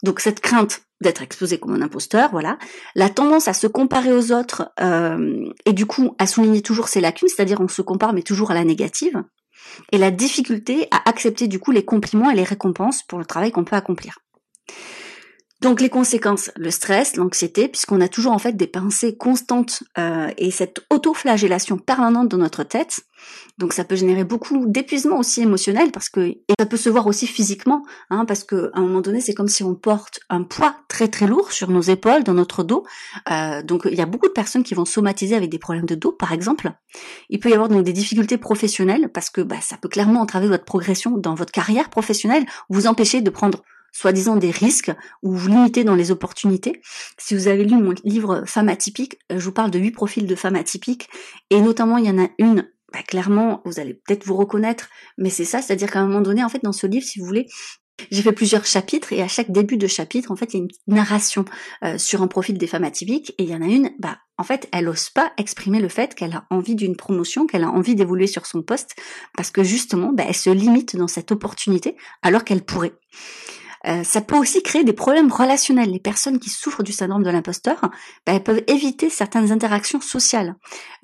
Donc 0.03 0.21
cette 0.21 0.39
crainte 0.39 0.83
d'être 1.01 1.21
exposé 1.21 1.59
comme 1.59 1.74
un 1.74 1.81
imposteur, 1.81 2.31
voilà, 2.31 2.57
la 2.95 3.09
tendance 3.09 3.48
à 3.48 3.53
se 3.53 3.68
comparer 3.68 4.13
aux 4.13 4.31
autres 4.31 4.71
euh, 4.80 5.50
et 5.65 5.74
du 5.74 5.86
coup 5.86 6.15
à 6.19 6.27
souligner 6.27 6.62
toujours 6.62 6.88
ses 6.88 7.01
lacunes, 7.01 7.27
c'est-à-dire 7.27 7.59
on 7.59 7.68
se 7.68 7.81
compare 7.81 8.13
mais 8.13 8.24
toujours 8.24 8.51
à 8.51 8.53
la 8.53 8.63
négative, 8.63 9.24
et 9.92 9.98
la 9.98 10.12
difficulté 10.12 10.88
à 10.92 11.09
accepter 11.09 11.48
du 11.48 11.59
coup 11.59 11.71
les 11.71 11.83
compliments 11.83 12.30
et 12.30 12.36
les 12.36 12.44
récompenses 12.44 13.03
pour 13.03 13.19
le 13.19 13.25
travail 13.25 13.51
qu'on 13.51 13.65
peut 13.65 13.75
accomplir. 13.75 14.19
Donc 15.61 15.79
les 15.79 15.89
conséquences, 15.89 16.49
le 16.55 16.71
stress, 16.71 17.17
l'anxiété, 17.17 17.67
puisqu'on 17.67 18.01
a 18.01 18.07
toujours 18.07 18.31
en 18.31 18.39
fait 18.39 18.57
des 18.57 18.65
pensées 18.65 19.15
constantes 19.15 19.83
euh, 19.99 20.29
et 20.39 20.49
cette 20.49 20.83
auto-flagellation 20.89 21.77
permanente 21.77 22.29
dans 22.29 22.37
notre 22.37 22.63
tête. 22.63 23.01
Donc 23.59 23.73
ça 23.73 23.83
peut 23.83 23.95
générer 23.95 24.23
beaucoup 24.23 24.65
d'épuisement 24.65 25.19
aussi 25.19 25.43
émotionnel 25.43 25.91
parce 25.91 26.09
que 26.09 26.21
et 26.21 26.53
ça 26.59 26.65
peut 26.65 26.77
se 26.77 26.89
voir 26.89 27.05
aussi 27.05 27.27
physiquement, 27.27 27.83
hein, 28.09 28.25
parce 28.25 28.43
que 28.43 28.71
à 28.73 28.79
un 28.79 28.81
moment 28.81 29.01
donné 29.01 29.21
c'est 29.21 29.35
comme 29.35 29.47
si 29.47 29.63
on 29.63 29.75
porte 29.75 30.21
un 30.31 30.41
poids 30.41 30.75
très 30.87 31.07
très 31.07 31.27
lourd 31.27 31.51
sur 31.51 31.69
nos 31.69 31.81
épaules, 31.81 32.23
dans 32.23 32.33
notre 32.33 32.63
dos. 32.63 32.83
Euh, 33.29 33.61
donc 33.61 33.83
il 33.85 33.95
y 33.95 34.01
a 34.01 34.07
beaucoup 34.07 34.27
de 34.27 34.33
personnes 34.33 34.63
qui 34.63 34.73
vont 34.73 34.85
somatiser 34.85 35.35
avec 35.35 35.51
des 35.51 35.59
problèmes 35.59 35.85
de 35.85 35.93
dos, 35.93 36.11
par 36.11 36.33
exemple. 36.33 36.71
Il 37.29 37.39
peut 37.39 37.49
y 37.49 37.53
avoir 37.53 37.69
donc 37.69 37.83
des 37.83 37.93
difficultés 37.93 38.39
professionnelles 38.39 39.09
parce 39.13 39.29
que 39.29 39.41
bah, 39.41 39.61
ça 39.61 39.77
peut 39.77 39.89
clairement 39.89 40.21
entraver 40.21 40.47
votre 40.47 40.65
progression 40.65 41.11
dans 41.11 41.35
votre 41.35 41.51
carrière 41.51 41.91
professionnelle, 41.91 42.47
vous 42.69 42.87
empêcher 42.87 43.21
de 43.21 43.29
prendre 43.29 43.61
soi-disant 43.91 44.35
des 44.35 44.51
risques 44.51 44.91
ou 45.21 45.33
vous 45.35 45.49
limitez 45.49 45.83
dans 45.83 45.95
les 45.95 46.11
opportunités. 46.11 46.81
Si 47.17 47.35
vous 47.35 47.47
avez 47.47 47.63
lu 47.63 47.75
mon 47.75 47.93
livre 48.03 48.43
Femmes 48.45 48.69
atypiques, 48.69 49.19
euh, 49.31 49.39
je 49.39 49.45
vous 49.45 49.51
parle 49.51 49.71
de 49.71 49.79
huit 49.79 49.91
profils 49.91 50.25
de 50.25 50.35
femmes 50.35 50.55
atypiques 50.55 51.09
et 51.49 51.61
notamment 51.61 51.97
il 51.97 52.05
y 52.05 52.09
en 52.09 52.23
a 52.23 52.29
une 52.38 52.67
bah, 52.93 53.03
clairement, 53.07 53.61
vous 53.63 53.79
allez 53.79 53.93
peut-être 53.93 54.25
vous 54.25 54.35
reconnaître, 54.35 54.89
mais 55.17 55.29
c'est 55.29 55.45
ça, 55.45 55.61
c'est-à-dire 55.61 55.89
qu'à 55.89 55.99
un 55.99 56.07
moment 56.07 56.19
donné, 56.19 56.43
en 56.43 56.49
fait, 56.49 56.61
dans 56.61 56.73
ce 56.73 56.88
livre, 56.88 57.05
si 57.05 57.19
vous 57.19 57.25
voulez, 57.25 57.47
j'ai 58.09 58.21
fait 58.21 58.31
plusieurs 58.31 58.65
chapitres 58.65 59.13
et 59.13 59.21
à 59.21 59.27
chaque 59.27 59.51
début 59.51 59.77
de 59.77 59.88
chapitre, 59.88 60.31
en 60.31 60.35
fait, 60.35 60.53
il 60.53 60.57
y 60.57 60.59
a 60.59 60.63
une 60.63 60.93
narration 60.93 61.45
euh, 61.83 61.97
sur 61.97 62.21
un 62.21 62.27
profil 62.27 62.57
des 62.57 62.67
femmes 62.67 62.83
atypiques 62.83 63.33
et 63.38 63.43
il 63.43 63.49
y 63.49 63.55
en 63.55 63.61
a 63.61 63.65
une, 63.65 63.91
bah, 63.99 64.17
en 64.38 64.43
fait, 64.43 64.67
elle 64.71 64.89
ose 64.89 65.09
pas 65.09 65.33
exprimer 65.38 65.79
le 65.79 65.89
fait 65.89 66.15
qu'elle 66.15 66.33
a 66.33 66.45
envie 66.49 66.75
d'une 66.75 66.95
promotion, 66.95 67.45
qu'elle 67.45 67.63
a 67.63 67.69
envie 67.69 67.95
d'évoluer 67.95 68.27
sur 68.27 68.45
son 68.45 68.63
poste 68.63 68.95
parce 69.38 69.51
que 69.51 69.63
justement, 69.63 70.11
bah, 70.13 70.23
elle 70.27 70.35
se 70.35 70.49
limite 70.49 70.95
dans 70.95 71.07
cette 71.07 71.31
opportunité 71.31 71.95
alors 72.23 72.43
qu'elle 72.43 72.63
pourrait. 72.63 72.93
Euh, 73.87 74.03
ça 74.03 74.21
peut 74.21 74.37
aussi 74.37 74.61
créer 74.61 74.83
des 74.83 74.93
problèmes 74.93 75.31
relationnels. 75.31 75.91
Les 75.91 75.99
personnes 75.99 76.39
qui 76.39 76.49
souffrent 76.49 76.83
du 76.83 76.91
syndrome 76.91 77.23
de 77.23 77.29
l'imposteur, 77.29 77.79
ben, 78.25 78.35
elles 78.35 78.43
peuvent 78.43 78.63
éviter 78.67 79.09
certaines 79.09 79.51
interactions 79.51 80.01
sociales. 80.01 80.55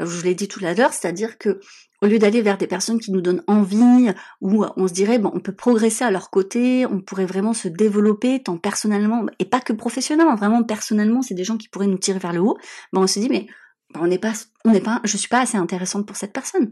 Euh, 0.02 0.06
je 0.06 0.24
l'ai 0.24 0.36
dit 0.36 0.48
tout 0.48 0.64
à 0.64 0.74
l'heure, 0.74 0.94
c'est-à-dire 0.94 1.38
que 1.38 1.60
au 2.04 2.06
lieu 2.06 2.20
d'aller 2.20 2.44
vers 2.44 2.60
des 2.60 2.68
personnes 2.68 3.00
qui 3.00 3.12
nous 3.12 3.22
donnent 3.22 3.44
envie, 3.48 4.12
où 4.40 4.64
on 4.76 4.88
se 4.88 4.94
dirait 4.94 5.18
bon, 5.18 5.32
on 5.34 5.40
peut 5.40 5.56
progresser 5.56 6.04
à 6.04 6.12
leur 6.12 6.30
côté, 6.30 6.86
on 6.86 7.02
pourrait 7.02 7.26
vraiment 7.26 7.54
se 7.54 7.68
développer 7.68 8.44
tant 8.44 8.58
personnellement 8.58 9.26
et 9.40 9.46
pas 9.46 9.62
que 9.62 9.74
professionnellement, 9.74 10.36
vraiment 10.36 10.64
personnellement, 10.64 11.24
c'est 11.24 11.34
des 11.34 11.44
gens 11.44 11.58
qui 11.58 11.70
pourraient 11.70 11.88
nous 11.88 11.98
tirer 11.98 12.20
vers 12.20 12.34
le 12.34 12.42
haut. 12.42 12.58
Ben 12.94 13.02
on 13.02 13.08
se 13.08 13.20
dit 13.20 13.30
mais 13.30 13.48
ben, 13.96 14.02
on 14.04 14.08
n'est 14.08 14.20
pas, 14.20 14.34
on 14.64 14.72
n'est 14.72 14.82
pas, 14.82 15.02
je 15.06 15.18
suis 15.18 15.28
pas 15.28 15.42
assez 15.42 15.58
intéressante 15.58 16.06
pour 16.06 16.18
cette 16.18 16.34
personne 16.34 16.70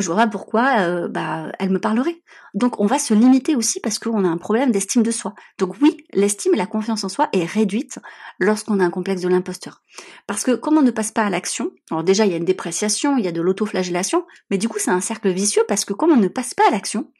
je 0.00 0.06
vois 0.06 0.16
pas 0.16 0.26
pourquoi 0.26 0.80
euh, 0.80 1.08
bah, 1.08 1.52
elle 1.58 1.70
me 1.70 1.78
parlerait. 1.78 2.22
Donc 2.54 2.80
on 2.80 2.86
va 2.86 2.98
se 2.98 3.14
limiter 3.14 3.56
aussi 3.56 3.80
parce 3.80 3.98
qu'on 3.98 4.24
a 4.24 4.28
un 4.28 4.36
problème 4.36 4.70
d'estime 4.70 5.02
de 5.02 5.10
soi. 5.10 5.34
Donc 5.58 5.76
oui, 5.80 6.04
l'estime 6.12 6.54
et 6.54 6.56
la 6.56 6.66
confiance 6.66 7.04
en 7.04 7.08
soi 7.08 7.28
est 7.32 7.44
réduite 7.44 7.98
lorsqu'on 8.38 8.80
a 8.80 8.84
un 8.84 8.90
complexe 8.90 9.22
de 9.22 9.28
l'imposteur. 9.28 9.82
Parce 10.26 10.44
que 10.44 10.52
comme 10.52 10.78
on 10.78 10.82
ne 10.82 10.90
passe 10.90 11.12
pas 11.12 11.24
à 11.24 11.30
l'action, 11.30 11.70
alors 11.90 12.04
déjà 12.04 12.26
il 12.26 12.32
y 12.32 12.34
a 12.34 12.38
une 12.38 12.44
dépréciation, 12.44 13.16
il 13.16 13.24
y 13.24 13.28
a 13.28 13.32
de 13.32 13.40
l'autoflagellation, 13.40 14.26
mais 14.50 14.58
du 14.58 14.68
coup 14.68 14.78
c'est 14.78 14.90
un 14.90 15.00
cercle 15.00 15.30
vicieux 15.30 15.62
parce 15.68 15.84
que 15.84 15.92
comme 15.92 16.12
on 16.12 16.16
ne 16.16 16.28
passe 16.28 16.54
pas 16.54 16.66
à 16.66 16.70
l'action, 16.70 17.10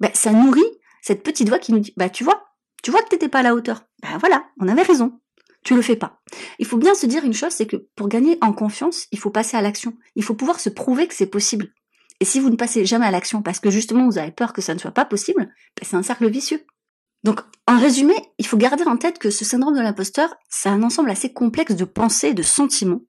bah, 0.00 0.10
ça 0.14 0.32
nourrit 0.32 0.62
cette 1.02 1.22
petite 1.22 1.48
voix 1.48 1.58
qui 1.58 1.72
nous 1.72 1.80
dit 1.80 1.94
bah 1.96 2.08
tu 2.08 2.24
vois, 2.24 2.44
tu 2.82 2.90
vois 2.90 3.02
que 3.02 3.08
t'étais 3.08 3.28
pas 3.28 3.40
à 3.40 3.42
la 3.42 3.54
hauteur. 3.54 3.82
Bah 4.02 4.18
voilà, 4.20 4.44
on 4.60 4.68
avait 4.68 4.82
raison. 4.82 5.18
Tu 5.64 5.74
le 5.74 5.82
fais 5.82 5.96
pas. 5.96 6.20
Il 6.58 6.66
faut 6.66 6.76
bien 6.76 6.94
se 6.94 7.06
dire 7.06 7.24
une 7.24 7.34
chose, 7.34 7.52
c'est 7.52 7.66
que 7.66 7.76
pour 7.96 8.08
gagner 8.08 8.38
en 8.40 8.52
confiance, 8.52 9.06
il 9.12 9.18
faut 9.18 9.30
passer 9.30 9.56
à 9.56 9.60
l'action. 9.60 9.94
Il 10.14 10.24
faut 10.24 10.34
pouvoir 10.34 10.60
se 10.60 10.70
prouver 10.70 11.06
que 11.08 11.14
c'est 11.14 11.26
possible. 11.26 11.72
Et 12.20 12.24
si 12.24 12.40
vous 12.40 12.50
ne 12.50 12.56
passez 12.56 12.84
jamais 12.84 13.06
à 13.06 13.10
l'action 13.10 13.42
parce 13.42 13.60
que 13.60 13.70
justement 13.70 14.06
vous 14.06 14.18
avez 14.18 14.32
peur 14.32 14.52
que 14.52 14.60
ça 14.60 14.74
ne 14.74 14.78
soit 14.78 14.90
pas 14.90 15.04
possible, 15.04 15.44
ben, 15.76 15.82
c'est 15.82 15.96
un 15.96 16.02
cercle 16.02 16.28
vicieux. 16.28 16.64
Donc, 17.24 17.40
en 17.66 17.78
résumé, 17.78 18.14
il 18.38 18.46
faut 18.46 18.56
garder 18.56 18.84
en 18.84 18.96
tête 18.96 19.18
que 19.18 19.30
ce 19.30 19.44
syndrome 19.44 19.74
de 19.74 19.80
l'imposteur, 19.80 20.34
c'est 20.48 20.68
un 20.68 20.82
ensemble 20.82 21.10
assez 21.10 21.32
complexe 21.32 21.74
de 21.74 21.84
pensées, 21.84 22.32
de 22.32 22.42
sentiments 22.42 23.00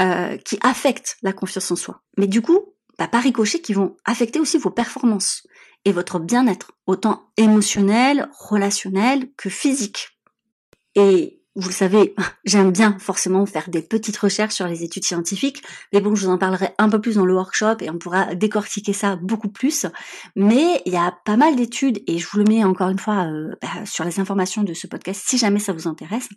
euh, 0.00 0.36
qui 0.38 0.58
affectent 0.60 1.16
la 1.22 1.32
confiance 1.32 1.70
en 1.70 1.76
soi. 1.76 2.02
Mais 2.18 2.26
du 2.26 2.42
coup, 2.42 2.74
bah, 2.98 3.08
par 3.08 3.22
ricochet, 3.22 3.60
qui 3.60 3.72
vont 3.72 3.96
affecter 4.04 4.40
aussi 4.40 4.58
vos 4.58 4.70
performances 4.70 5.46
et 5.84 5.92
votre 5.92 6.18
bien-être, 6.18 6.72
autant 6.86 7.30
émotionnel, 7.36 8.28
relationnel 8.38 9.30
que 9.36 9.48
physique. 9.48 10.18
Et 10.94 11.35
vous 11.56 11.68
le 11.68 11.74
savez, 11.74 12.14
j'aime 12.44 12.70
bien 12.70 12.96
forcément 12.98 13.44
faire 13.46 13.68
des 13.68 13.82
petites 13.82 14.16
recherches 14.16 14.54
sur 14.54 14.66
les 14.66 14.84
études 14.84 15.04
scientifiques, 15.04 15.62
mais 15.92 16.00
bon, 16.00 16.14
je 16.14 16.26
vous 16.26 16.32
en 16.32 16.38
parlerai 16.38 16.70
un 16.78 16.88
peu 16.88 17.00
plus 17.00 17.16
dans 17.16 17.24
le 17.24 17.34
workshop 17.34 17.76
et 17.80 17.90
on 17.90 17.98
pourra 17.98 18.34
décortiquer 18.34 18.92
ça 18.92 19.16
beaucoup 19.16 19.48
plus. 19.48 19.86
Mais 20.36 20.82
il 20.84 20.92
y 20.92 20.96
a 20.96 21.16
pas 21.24 21.36
mal 21.36 21.56
d'études 21.56 22.02
et 22.06 22.18
je 22.18 22.28
vous 22.28 22.38
le 22.38 22.44
mets 22.44 22.62
encore 22.62 22.90
une 22.90 22.98
fois 22.98 23.24
euh, 23.24 23.54
bah, 23.62 23.86
sur 23.86 24.04
les 24.04 24.20
informations 24.20 24.62
de 24.62 24.74
ce 24.74 24.86
podcast 24.86 25.22
si 25.24 25.38
jamais 25.38 25.58
ça 25.58 25.72
vous 25.72 25.88
intéresse. 25.88 26.28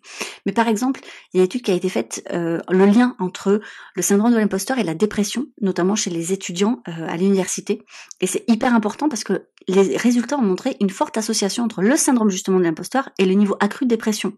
Mais 0.46 0.54
par 0.54 0.68
exemple, 0.68 1.02
il 1.34 1.38
y 1.38 1.40
a 1.40 1.44
une 1.44 1.46
étude 1.46 1.62
qui 1.62 1.72
a 1.72 1.76
été 1.76 1.90
faite, 1.90 2.24
euh, 2.32 2.60
le 2.70 2.86
lien 2.86 3.16
entre 3.20 3.62
le 3.96 4.02
syndrome 4.02 4.32
de 4.32 4.38
l'imposteur 4.38 4.78
et 4.78 4.84
la 4.84 4.96
dépression, 4.96 5.48
notamment 5.62 5.96
chez 5.96 6.10
les 6.10 6.32
étudiants 6.32 6.82
euh, 6.88 7.08
à 7.08 7.18
l'université. 7.18 7.84
Et 8.22 8.28
c'est 8.28 8.46
hyper 8.48 8.74
important 8.74 9.10
parce 9.10 9.26
que 9.26 9.44
les 9.68 9.98
résultats 9.98 10.38
ont 10.38 10.44
montré 10.44 10.78
une 10.80 10.90
forte 10.90 11.18
association 11.18 11.64
entre 11.64 11.82
le 11.82 11.96
syndrome 11.98 12.30
justement 12.30 12.58
de 12.58 12.64
l'imposteur 12.64 13.10
et 13.18 13.26
le 13.26 13.34
niveau 13.34 13.58
accru 13.60 13.86
de 13.86 13.90
dépression. 13.90 14.34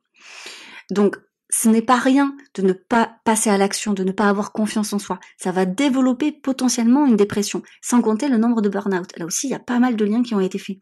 Donc, 0.91 1.17
ce 1.51 1.67
n'est 1.67 1.81
pas 1.81 1.98
rien 1.98 2.33
de 2.55 2.62
ne 2.62 2.71
pas 2.71 3.17
passer 3.25 3.50
à 3.50 3.57
l'action, 3.57 3.93
de 3.93 4.03
ne 4.03 4.12
pas 4.12 4.29
avoir 4.29 4.53
confiance 4.53 4.93
en 4.93 5.00
soi. 5.00 5.19
Ça 5.38 5.51
va 5.51 5.65
développer 5.65 6.31
potentiellement 6.31 7.05
une 7.05 7.17
dépression, 7.17 7.62
sans 7.81 8.01
compter 8.01 8.29
le 8.29 8.38
nombre 8.38 8.62
de 8.62 8.69
burn-out. 8.69 9.17
Là 9.17 9.25
aussi, 9.25 9.48
il 9.48 9.51
y 9.51 9.55
a 9.55 9.60
pas 9.60 9.79
mal 9.79 9.98
de 9.98 10.05
liens 10.05 10.24
qui 10.24 10.33
ont 10.33 10.39
été 10.39 10.57
faits. 10.57 10.77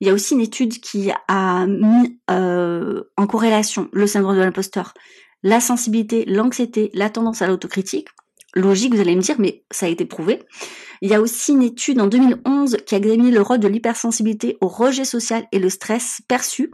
Il 0.00 0.06
y 0.06 0.10
a 0.10 0.12
aussi 0.12 0.34
une 0.34 0.40
étude 0.40 0.80
qui 0.80 1.10
a 1.26 1.66
mis 1.66 2.20
euh, 2.30 3.02
en 3.16 3.26
corrélation 3.26 3.88
le 3.92 4.06
syndrome 4.06 4.36
de 4.36 4.42
l'imposteur, 4.42 4.94
la 5.42 5.60
sensibilité, 5.60 6.24
l'anxiété, 6.26 6.90
la 6.94 7.10
tendance 7.10 7.42
à 7.42 7.48
l'autocritique. 7.48 8.08
Logique, 8.54 8.94
vous 8.94 9.00
allez 9.00 9.16
me 9.16 9.20
dire, 9.20 9.36
mais 9.40 9.64
ça 9.72 9.86
a 9.86 9.88
été 9.88 10.04
prouvé. 10.04 10.42
Il 11.04 11.10
y 11.10 11.14
a 11.14 11.20
aussi 11.20 11.52
une 11.52 11.62
étude 11.62 12.00
en 12.00 12.06
2011 12.06 12.78
qui 12.86 12.94
a 12.94 12.98
examiné 12.98 13.30
le 13.30 13.42
rôle 13.42 13.58
de 13.58 13.68
l'hypersensibilité 13.68 14.56
au 14.62 14.68
rejet 14.68 15.04
social 15.04 15.46
et 15.52 15.58
le 15.58 15.68
stress 15.68 16.22
perçu. 16.28 16.70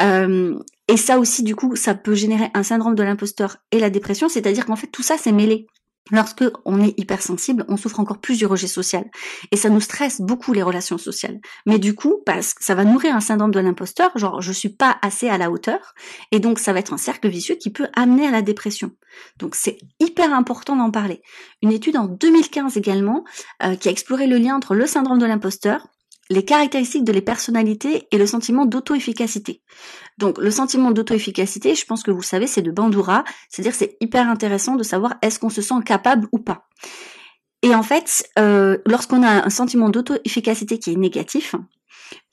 Euh, 0.00 0.58
et 0.88 0.96
ça 0.96 1.18
aussi, 1.18 1.42
du 1.42 1.54
coup, 1.54 1.76
ça 1.76 1.94
peut 1.94 2.14
générer 2.14 2.48
un 2.54 2.62
syndrome 2.62 2.94
de 2.94 3.02
l'imposteur 3.02 3.58
et 3.72 3.78
la 3.78 3.90
dépression, 3.90 4.30
c'est-à-dire 4.30 4.64
qu'en 4.64 4.76
fait, 4.76 4.86
tout 4.86 5.02
ça, 5.02 5.16
c'est 5.18 5.30
mêlé. 5.30 5.66
Lorsque 6.10 6.44
on 6.64 6.82
est 6.82 6.98
hypersensible, 6.98 7.64
on 7.68 7.76
souffre 7.76 8.00
encore 8.00 8.18
plus 8.18 8.38
du 8.38 8.46
rejet 8.46 8.68
social. 8.68 9.04
Et 9.50 9.56
ça 9.56 9.68
nous 9.68 9.80
stresse 9.80 10.20
beaucoup 10.20 10.52
les 10.52 10.62
relations 10.62 10.98
sociales. 10.98 11.40
Mais 11.66 11.78
du 11.78 11.94
coup, 11.94 12.22
parce 12.24 12.54
que 12.54 12.64
ça 12.64 12.74
va 12.74 12.84
nourrir 12.84 13.14
un 13.16 13.20
syndrome 13.20 13.50
de 13.50 13.60
l'imposteur, 13.60 14.16
genre 14.16 14.40
je 14.40 14.52
suis 14.52 14.68
pas 14.68 14.96
assez 15.02 15.28
à 15.28 15.38
la 15.38 15.50
hauteur. 15.50 15.94
Et 16.30 16.38
donc 16.38 16.58
ça 16.58 16.72
va 16.72 16.78
être 16.78 16.92
un 16.92 16.98
cercle 16.98 17.28
vicieux 17.28 17.56
qui 17.56 17.70
peut 17.70 17.88
amener 17.94 18.26
à 18.26 18.30
la 18.30 18.42
dépression. 18.42 18.92
Donc 19.38 19.54
c'est 19.54 19.78
hyper 19.98 20.32
important 20.32 20.76
d'en 20.76 20.90
parler. 20.90 21.22
Une 21.62 21.72
étude 21.72 21.96
en 21.96 22.06
2015 22.06 22.76
également, 22.76 23.24
euh, 23.64 23.76
qui 23.76 23.88
a 23.88 23.90
exploré 23.90 24.26
le 24.26 24.38
lien 24.38 24.54
entre 24.54 24.74
le 24.74 24.86
syndrome 24.86 25.18
de 25.18 25.26
l'imposteur 25.26 25.88
les 26.30 26.44
caractéristiques 26.44 27.04
de 27.04 27.12
les 27.12 27.20
personnalités 27.20 28.08
et 28.10 28.18
le 28.18 28.26
sentiment 28.26 28.66
d'auto-efficacité. 28.66 29.62
Donc 30.18 30.38
le 30.38 30.50
sentiment 30.50 30.90
d'auto-efficacité, 30.90 31.74
je 31.74 31.84
pense 31.84 32.02
que 32.02 32.10
vous 32.10 32.20
le 32.20 32.24
savez, 32.24 32.46
c'est 32.46 32.62
de 32.62 32.70
Bandura, 32.70 33.24
c'est-à-dire 33.48 33.74
c'est 33.74 33.96
hyper 34.00 34.28
intéressant 34.28 34.76
de 34.76 34.82
savoir 34.82 35.14
est-ce 35.22 35.38
qu'on 35.38 35.50
se 35.50 35.62
sent 35.62 35.74
capable 35.84 36.28
ou 36.32 36.38
pas. 36.38 36.66
Et 37.62 37.74
en 37.74 37.82
fait, 37.82 38.28
euh, 38.38 38.78
lorsqu'on 38.86 39.22
a 39.22 39.46
un 39.46 39.50
sentiment 39.50 39.88
d'auto-efficacité 39.88 40.78
qui 40.78 40.92
est 40.92 40.96
négatif 40.96 41.54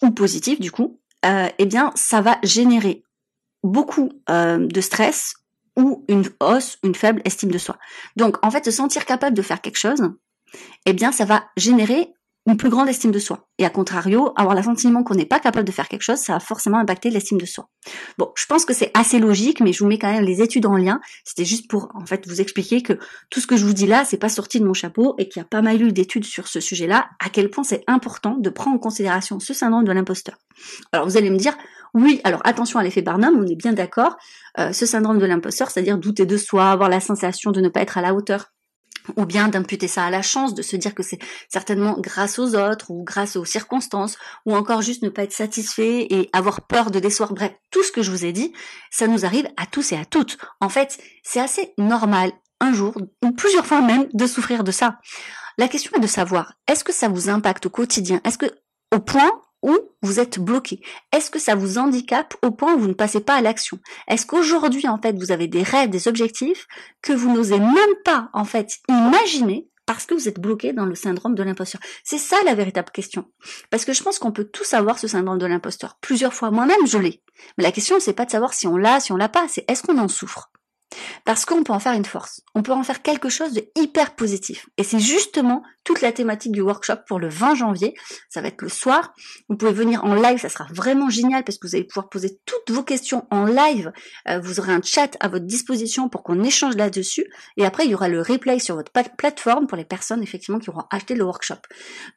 ou 0.01 0.11
positif 0.11 0.59
du 0.59 0.71
coup, 0.71 0.99
euh, 1.25 1.47
eh 1.57 1.65
bien 1.65 1.91
ça 1.95 2.21
va 2.21 2.37
générer 2.43 3.03
beaucoup 3.63 4.11
euh, 4.29 4.57
de 4.57 4.81
stress 4.81 5.35
ou 5.75 6.05
une 6.07 6.25
hausse, 6.39 6.77
une 6.83 6.95
faible 6.95 7.21
estime 7.25 7.51
de 7.51 7.57
soi. 7.57 7.77
Donc 8.15 8.37
en 8.45 8.51
fait, 8.51 8.65
se 8.65 8.71
sentir 8.71 9.05
capable 9.05 9.35
de 9.35 9.41
faire 9.41 9.61
quelque 9.61 9.77
chose, 9.77 10.01
eh 10.85 10.93
bien 10.93 11.11
ça 11.11 11.25
va 11.25 11.45
générer 11.57 12.13
une 12.45 12.57
plus 12.57 12.69
grande 12.69 12.89
estime 12.89 13.11
de 13.11 13.19
soi. 13.19 13.47
Et 13.57 13.65
à 13.65 13.69
contrario, 13.69 14.33
avoir 14.35 14.55
le 14.55 14.63
sentiment 14.63 15.03
qu'on 15.03 15.15
n'est 15.15 15.25
pas 15.25 15.39
capable 15.39 15.65
de 15.65 15.71
faire 15.71 15.87
quelque 15.87 16.01
chose, 16.01 16.17
ça 16.17 16.33
va 16.33 16.39
forcément 16.39 16.77
impacter 16.77 17.09
l'estime 17.09 17.37
de 17.37 17.45
soi. 17.45 17.69
Bon, 18.17 18.31
je 18.35 18.45
pense 18.45 18.65
que 18.65 18.73
c'est 18.73 18.91
assez 18.93 19.19
logique, 19.19 19.61
mais 19.61 19.71
je 19.71 19.79
vous 19.79 19.87
mets 19.87 19.97
quand 19.97 20.11
même 20.11 20.25
les 20.25 20.41
études 20.41 20.65
en 20.65 20.75
lien. 20.75 20.99
C'était 21.23 21.45
juste 21.45 21.69
pour, 21.69 21.89
en 21.95 22.05
fait, 22.05 22.27
vous 22.27 22.41
expliquer 22.41 22.81
que 22.81 22.93
tout 23.29 23.39
ce 23.39 23.47
que 23.47 23.55
je 23.55 23.65
vous 23.65 23.73
dis 23.73 23.87
là, 23.87 24.03
c'est 24.03 24.17
pas 24.17 24.29
sorti 24.29 24.59
de 24.59 24.65
mon 24.65 24.73
chapeau 24.73 25.15
et 25.17 25.29
qu'il 25.29 25.39
y 25.39 25.43
a 25.43 25.47
pas 25.47 25.61
mal 25.61 25.81
eu 25.81 25.93
d'études 25.93 26.25
sur 26.25 26.47
ce 26.47 26.59
sujet-là, 26.59 27.09
à 27.23 27.29
quel 27.29 27.49
point 27.49 27.63
c'est 27.63 27.83
important 27.87 28.35
de 28.37 28.49
prendre 28.49 28.75
en 28.75 28.79
considération 28.79 29.39
ce 29.39 29.53
syndrome 29.53 29.85
de 29.85 29.91
l'imposteur. 29.91 30.35
Alors 30.91 31.07
vous 31.07 31.17
allez 31.17 31.29
me 31.29 31.37
dire, 31.37 31.55
oui, 31.93 32.21
alors 32.23 32.41
attention 32.43 32.79
à 32.79 32.83
l'effet 32.83 33.01
Barnum, 33.01 33.35
on 33.37 33.47
est 33.47 33.55
bien 33.55 33.73
d'accord. 33.73 34.17
Euh, 34.59 34.73
ce 34.73 34.85
syndrome 34.85 35.19
de 35.19 35.25
l'imposteur, 35.25 35.69
c'est-à-dire 35.69 35.97
douter 35.97 36.25
de 36.25 36.37
soi, 36.37 36.71
avoir 36.71 36.89
la 36.89 36.99
sensation 36.99 37.51
de 37.51 37.61
ne 37.61 37.69
pas 37.69 37.81
être 37.81 37.97
à 37.97 38.01
la 38.01 38.13
hauteur, 38.13 38.52
ou 39.17 39.25
bien 39.25 39.47
d'imputer 39.47 39.87
ça 39.87 40.05
à 40.05 40.09
la 40.09 40.21
chance, 40.21 40.53
de 40.53 40.61
se 40.61 40.75
dire 40.75 40.95
que 40.95 41.03
c'est 41.03 41.19
certainement 41.49 41.95
grâce 41.99 42.39
aux 42.39 42.55
autres 42.55 42.91
ou 42.91 43.03
grâce 43.03 43.35
aux 43.35 43.45
circonstances, 43.45 44.17
ou 44.45 44.55
encore 44.55 44.81
juste 44.81 45.03
ne 45.03 45.09
pas 45.09 45.23
être 45.23 45.33
satisfait 45.33 46.07
et 46.09 46.29
avoir 46.33 46.61
peur 46.67 46.91
de 46.91 46.99
décevoir. 46.99 47.33
Bref, 47.33 47.53
tout 47.71 47.83
ce 47.83 47.91
que 47.91 48.01
je 48.01 48.11
vous 48.11 48.25
ai 48.25 48.31
dit, 48.31 48.53
ça 48.91 49.07
nous 49.07 49.25
arrive 49.25 49.47
à 49.57 49.65
tous 49.65 49.91
et 49.91 49.97
à 49.97 50.05
toutes. 50.05 50.37
En 50.59 50.69
fait, 50.69 50.97
c'est 51.23 51.39
assez 51.39 51.73
normal 51.77 52.31
un 52.59 52.73
jour, 52.73 52.95
ou 53.23 53.31
plusieurs 53.31 53.65
fois 53.65 53.81
même, 53.81 54.07
de 54.13 54.25
souffrir 54.25 54.63
de 54.63 54.71
ça. 54.71 54.99
La 55.57 55.67
question 55.67 55.91
est 55.95 55.99
de 55.99 56.07
savoir, 56.07 56.53
est-ce 56.67 56.83
que 56.83 56.93
ça 56.93 57.09
vous 57.09 57.29
impacte 57.29 57.65
au 57.65 57.69
quotidien? 57.69 58.21
Est-ce 58.23 58.37
que, 58.37 58.47
au 58.95 58.99
point 58.99 59.31
ou 59.63 59.75
vous 60.01 60.19
êtes 60.19 60.37
bloqué 60.39 60.81
Est-ce 61.11 61.31
que 61.31 61.39
ça 61.39 61.55
vous 61.55 61.79
handicape 61.79 62.35
au 62.43 62.51
point 62.51 62.75
où 62.75 62.79
vous 62.79 62.87
ne 62.89 62.93
passez 62.93 63.21
pas 63.21 63.35
à 63.35 63.41
l'action? 63.41 63.79
Est-ce 64.07 64.25
qu'aujourd'hui, 64.27 64.87
en 64.87 64.99
fait, 65.01 65.17
vous 65.17 65.31
avez 65.31 65.47
des 65.47 65.63
rêves, 65.63 65.89
des 65.89 66.07
objectifs 66.07 66.67
que 67.01 67.13
vous 67.13 67.33
n'osez 67.33 67.59
même 67.59 67.95
pas, 68.05 68.29
en 68.33 68.45
fait, 68.45 68.77
imaginer 68.89 69.67
parce 69.85 70.05
que 70.05 70.13
vous 70.13 70.29
êtes 70.29 70.39
bloqué 70.39 70.71
dans 70.71 70.85
le 70.85 70.95
syndrome 70.95 71.33
de 71.33 71.43
l'imposteur? 71.43 71.81
C'est 72.03 72.17
ça 72.17 72.37
la 72.45 72.55
véritable 72.55 72.91
question. 72.91 73.25
Parce 73.69 73.85
que 73.85 73.93
je 73.93 74.03
pense 74.03 74.19
qu'on 74.19 74.31
peut 74.31 74.45
tous 74.45 74.73
avoir 74.73 74.99
ce 74.99 75.07
syndrome 75.07 75.39
de 75.39 75.45
l'imposteur. 75.45 75.97
Plusieurs 76.01 76.33
fois, 76.33 76.51
moi-même, 76.51 76.85
je 76.85 76.97
l'ai. 76.97 77.23
Mais 77.57 77.63
la 77.63 77.71
question, 77.71 77.99
c'est 77.99 78.13
pas 78.13 78.25
de 78.25 78.31
savoir 78.31 78.53
si 78.53 78.67
on 78.67 78.77
l'a, 78.77 78.99
si 78.99 79.11
on 79.11 79.17
l'a 79.17 79.29
pas, 79.29 79.47
c'est 79.47 79.69
est-ce 79.69 79.83
qu'on 79.83 79.97
en 79.97 80.07
souffre? 80.07 80.51
Parce 81.25 81.45
qu'on 81.45 81.63
peut 81.63 81.73
en 81.73 81.79
faire 81.79 81.93
une 81.93 82.05
force. 82.05 82.41
On 82.55 82.61
peut 82.61 82.71
en 82.71 82.83
faire 82.83 83.01
quelque 83.01 83.29
chose 83.29 83.53
de 83.53 83.65
hyper 83.75 84.15
positif. 84.15 84.67
Et 84.77 84.83
c'est 84.83 84.99
justement 84.99 85.63
toute 85.83 86.01
la 86.01 86.11
thématique 86.11 86.51
du 86.51 86.61
workshop 86.61 86.97
pour 87.07 87.19
le 87.19 87.29
20 87.29 87.55
janvier. 87.55 87.93
Ça 88.29 88.41
va 88.41 88.47
être 88.47 88.61
le 88.61 88.69
soir. 88.69 89.13
Vous 89.49 89.57
pouvez 89.57 89.71
venir 89.71 90.03
en 90.03 90.15
live, 90.15 90.39
ça 90.39 90.49
sera 90.49 90.65
vraiment 90.71 91.09
génial 91.09 91.43
parce 91.43 91.57
que 91.57 91.67
vous 91.67 91.75
allez 91.75 91.85
pouvoir 91.85 92.09
poser 92.09 92.39
toutes 92.45 92.71
vos 92.71 92.83
questions 92.83 93.25
en 93.31 93.45
live. 93.45 93.91
Euh, 94.27 94.39
vous 94.39 94.59
aurez 94.59 94.73
un 94.73 94.81
chat 94.81 95.17
à 95.19 95.27
votre 95.27 95.45
disposition 95.45 96.09
pour 96.09 96.23
qu'on 96.23 96.43
échange 96.43 96.75
là-dessus. 96.75 97.25
Et 97.57 97.65
après, 97.65 97.85
il 97.85 97.91
y 97.91 97.95
aura 97.95 98.07
le 98.07 98.21
replay 98.21 98.59
sur 98.59 98.75
votre 98.75 98.91
plateforme 98.91 99.67
pour 99.67 99.77
les 99.77 99.85
personnes 99.85 100.23
effectivement 100.23 100.59
qui 100.59 100.69
auront 100.69 100.85
acheté 100.91 101.15
le 101.15 101.23
workshop. 101.23 101.61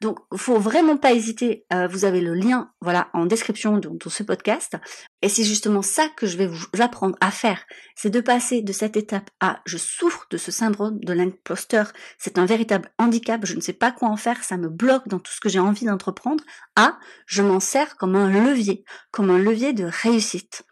Donc, 0.01 0.19
faut 0.35 0.59
vraiment 0.59 0.97
pas 0.97 1.13
hésiter. 1.13 1.65
Euh, 1.73 1.87
vous 1.87 2.05
avez 2.05 2.21
le 2.21 2.33
lien, 2.33 2.71
voilà, 2.81 3.09
en 3.13 3.25
description 3.25 3.77
de, 3.77 3.89
ce 4.07 4.23
podcast. 4.23 4.77
Et 5.21 5.29
c'est 5.29 5.43
justement 5.43 5.81
ça 5.81 6.07
que 6.15 6.27
je 6.27 6.37
vais 6.37 6.47
vous 6.47 6.65
apprendre 6.79 7.15
à 7.19 7.31
faire. 7.31 7.65
C'est 7.95 8.09
de 8.09 8.21
passer 8.21 8.61
de 8.61 8.71
cette 8.71 8.95
étape 8.95 9.29
à 9.41 9.59
je 9.65 9.77
souffre 9.77 10.25
de 10.29 10.37
ce 10.37 10.51
syndrome 10.51 10.99
de 10.99 11.13
l'imposteur, 11.13 11.91
c'est 12.17 12.37
un 12.37 12.45
véritable 12.45 12.89
handicap, 12.97 13.45
ne 13.57 13.61
sais 13.61 13.73
pas 13.73 13.91
quoi 13.91 14.09
en 14.09 14.17
faire, 14.17 14.43
ça 14.43 14.57
me 14.57 14.69
bloque 14.69 15.07
dans 15.07 15.19
tout 15.19 15.31
ce 15.31 15.39
que 15.39 15.49
j'ai 15.49 15.59
envie 15.59 15.85
d'entreprendre, 15.85 16.43
à 16.75 16.97
je 17.25 17.41
m'en 17.41 17.59
sers 17.59 17.97
comme 17.97 18.15
un 18.15 18.29
levier, 18.29 18.83
comme 19.11 19.29
un 19.29 19.37
levier 19.37 19.73
de 19.73 19.85
réussite. 19.85 20.63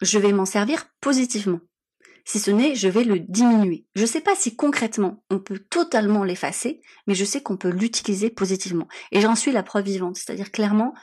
Je 0.00 0.18
vais 0.18 0.32
m'en 0.32 0.46
servir 0.46 0.86
positivement. 1.00 1.60
Si 2.24 2.38
ce 2.38 2.50
n'est, 2.50 2.74
je 2.74 2.88
vais 2.88 3.04
le 3.04 3.18
diminuer. 3.18 3.86
Je 3.94 4.02
ne 4.02 4.06
sais 4.06 4.20
pas 4.20 4.34
si 4.36 4.54
concrètement 4.54 5.24
on 5.30 5.38
peut 5.38 5.58
totalement 5.58 6.24
l'effacer, 6.24 6.80
mais 7.06 7.14
je 7.14 7.24
sais 7.24 7.42
qu'on 7.42 7.56
peut 7.56 7.70
l'utiliser 7.70 8.30
positivement. 8.30 8.88
Et 9.10 9.20
j'en 9.20 9.34
suis 9.34 9.52
la 9.52 9.62
preuve 9.62 9.84
vivante. 9.84 10.16
C'est-à-dire 10.16 10.50
clairement, 10.50 10.94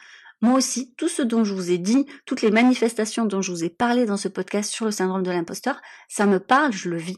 moi 0.41 0.53
aussi, 0.53 0.93
tout 0.97 1.09
ce 1.09 1.23
dont 1.23 1.43
je 1.43 1.53
vous 1.53 1.71
ai 1.71 1.79
dit, 1.79 2.05
toutes 2.25 2.41
les 2.41 2.51
manifestations 2.51 3.25
dont 3.25 3.41
je 3.41 3.51
vous 3.51 3.63
ai 3.63 3.69
parlé 3.69 4.05
dans 4.05 4.17
ce 4.17 4.27
podcast 4.27 4.71
sur 4.71 4.85
le 4.85 4.91
syndrome 4.91 5.23
de 5.23 5.31
l'imposteur, 5.31 5.81
ça 6.07 6.27
me 6.27 6.39
parle, 6.39 6.73
je 6.73 6.89
le 6.89 6.97
vis. 6.97 7.17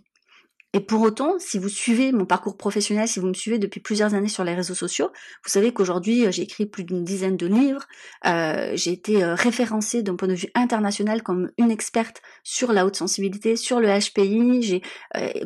Et 0.73 0.81
pour 0.81 1.01
autant, 1.01 1.39
si 1.39 1.57
vous 1.57 1.67
suivez 1.67 2.11
mon 2.11 2.25
parcours 2.25 2.55
professionnel, 2.55 3.07
si 3.07 3.19
vous 3.19 3.25
me 3.25 3.33
suivez 3.33 3.57
depuis 3.57 3.79
plusieurs 3.79 4.13
années 4.13 4.27
sur 4.27 4.43
les 4.43 4.53
réseaux 4.53 4.75
sociaux, 4.75 5.09
vous 5.43 5.49
savez 5.49 5.73
qu'aujourd'hui 5.73 6.27
euh, 6.27 6.31
j'ai 6.31 6.43
écrit 6.43 6.67
plus 6.67 6.83
d'une 6.83 7.03
dizaine 7.03 7.38
de 7.38 7.47
livres, 7.47 7.88
euh, 8.27 8.71
j'ai 8.75 8.91
été 8.91 9.23
euh, 9.23 9.33
référencée 9.33 10.03
d'un 10.03 10.15
point 10.15 10.27
de 10.27 10.35
vue 10.35 10.49
international 10.53 11.23
comme 11.23 11.49
une 11.57 11.71
experte 11.71 12.21
sur 12.43 12.71
la 12.71 12.85
haute 12.85 12.95
sensibilité, 12.95 13.55
sur 13.55 13.79
le 13.79 13.88
HPI, 13.88 14.61
j'ai 14.61 14.83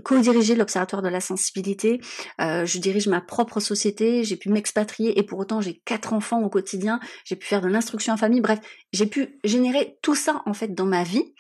co-dirigé 0.04 0.56
l'Observatoire 0.56 1.02
de 1.02 1.08
la 1.08 1.22
sensibilité, 1.22 2.02
je 2.40 2.78
dirige 2.80 3.08
ma 3.08 3.22
propre 3.22 3.60
société, 3.60 4.24
j'ai 4.24 4.36
pu 4.36 4.50
m'expatrier 4.50 5.18
et 5.18 5.24
pour 5.24 5.40
autant 5.40 5.62
j'ai 5.62 5.82
quatre 5.86 6.14
enfants 6.14 6.42
au 6.42 6.50
quotidien, 6.50 7.00
j'ai 7.24 7.36
pu 7.36 7.48
faire 7.48 7.62
de 7.62 7.68
l'instruction 7.68 8.14
en 8.14 8.18
famille, 8.18 8.42
bref, 8.42 8.60
j'ai 8.92 9.06
pu 9.06 9.40
générer 9.44 9.98
tout 10.02 10.16
ça 10.16 10.42
en 10.46 10.54
fait 10.54 10.74
dans 10.74 10.86
ma 10.86 11.04
vie. 11.04 11.34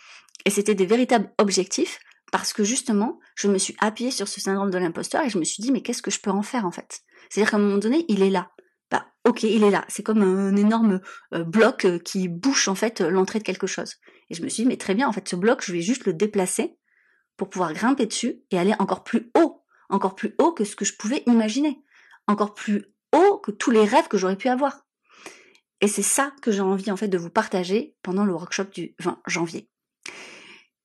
Et 0.45 0.49
c'était 0.49 0.75
des 0.75 0.85
véritables 0.85 1.31
objectifs 1.37 1.99
parce 2.33 2.51
que 2.51 2.63
justement, 2.63 3.19
je 3.35 3.47
me 3.47 3.59
suis 3.59 3.75
appuyée 3.79 4.09
sur 4.09 4.27
ce 4.27 4.41
syndrome 4.41 4.71
de 4.71 4.79
l'imposteur 4.79 5.23
et 5.23 5.29
je 5.29 5.37
me 5.37 5.43
suis 5.43 5.61
dit, 5.61 5.71
mais 5.71 5.83
qu'est-ce 5.83 6.01
que 6.01 6.09
je 6.09 6.19
peux 6.19 6.31
en 6.31 6.41
faire 6.41 6.65
en 6.65 6.71
fait? 6.71 7.01
C'est-à-dire 7.29 7.51
qu'à 7.51 7.57
un 7.57 7.59
moment 7.59 7.77
donné, 7.77 8.05
il 8.07 8.23
est 8.23 8.31
là. 8.31 8.49
Bah, 8.89 9.05
ok, 9.23 9.43
il 9.43 9.63
est 9.63 9.69
là. 9.69 9.85
C'est 9.87 10.01
comme 10.01 10.23
un 10.23 10.55
énorme 10.55 10.99
euh, 11.35 11.43
bloc 11.43 11.85
euh, 11.85 11.99
qui 11.99 12.29
bouche 12.29 12.67
en 12.67 12.73
fait 12.73 13.01
l'entrée 13.01 13.37
de 13.37 13.43
quelque 13.43 13.67
chose. 13.67 13.97
Et 14.31 14.33
je 14.33 14.41
me 14.41 14.49
suis 14.49 14.63
dit, 14.63 14.67
mais 14.67 14.77
très 14.77 14.95
bien, 14.95 15.07
en 15.07 15.11
fait, 15.11 15.29
ce 15.29 15.35
bloc, 15.35 15.63
je 15.63 15.71
vais 15.73 15.81
juste 15.81 16.07
le 16.07 16.13
déplacer 16.15 16.75
pour 17.37 17.51
pouvoir 17.51 17.71
grimper 17.71 18.07
dessus 18.07 18.41
et 18.49 18.57
aller 18.57 18.73
encore 18.79 19.03
plus 19.03 19.31
haut, 19.37 19.63
encore 19.89 20.15
plus 20.15 20.33
haut 20.39 20.53
que 20.53 20.63
ce 20.63 20.75
que 20.75 20.85
je 20.85 20.97
pouvais 20.97 21.21
imaginer, 21.27 21.83
encore 22.25 22.55
plus 22.55 22.95
haut 23.13 23.37
que 23.37 23.51
tous 23.51 23.69
les 23.69 23.85
rêves 23.85 24.07
que 24.07 24.17
j'aurais 24.17 24.37
pu 24.37 24.47
avoir. 24.47 24.87
Et 25.81 25.87
c'est 25.87 26.01
ça 26.01 26.33
que 26.41 26.51
j'ai 26.51 26.61
envie 26.61 26.89
en 26.89 26.97
fait 26.97 27.09
de 27.09 27.17
vous 27.19 27.29
partager 27.29 27.95
pendant 28.01 28.25
le 28.25 28.33
workshop 28.33 28.71
du 28.73 28.95
20 28.97 29.21
janvier. 29.27 29.69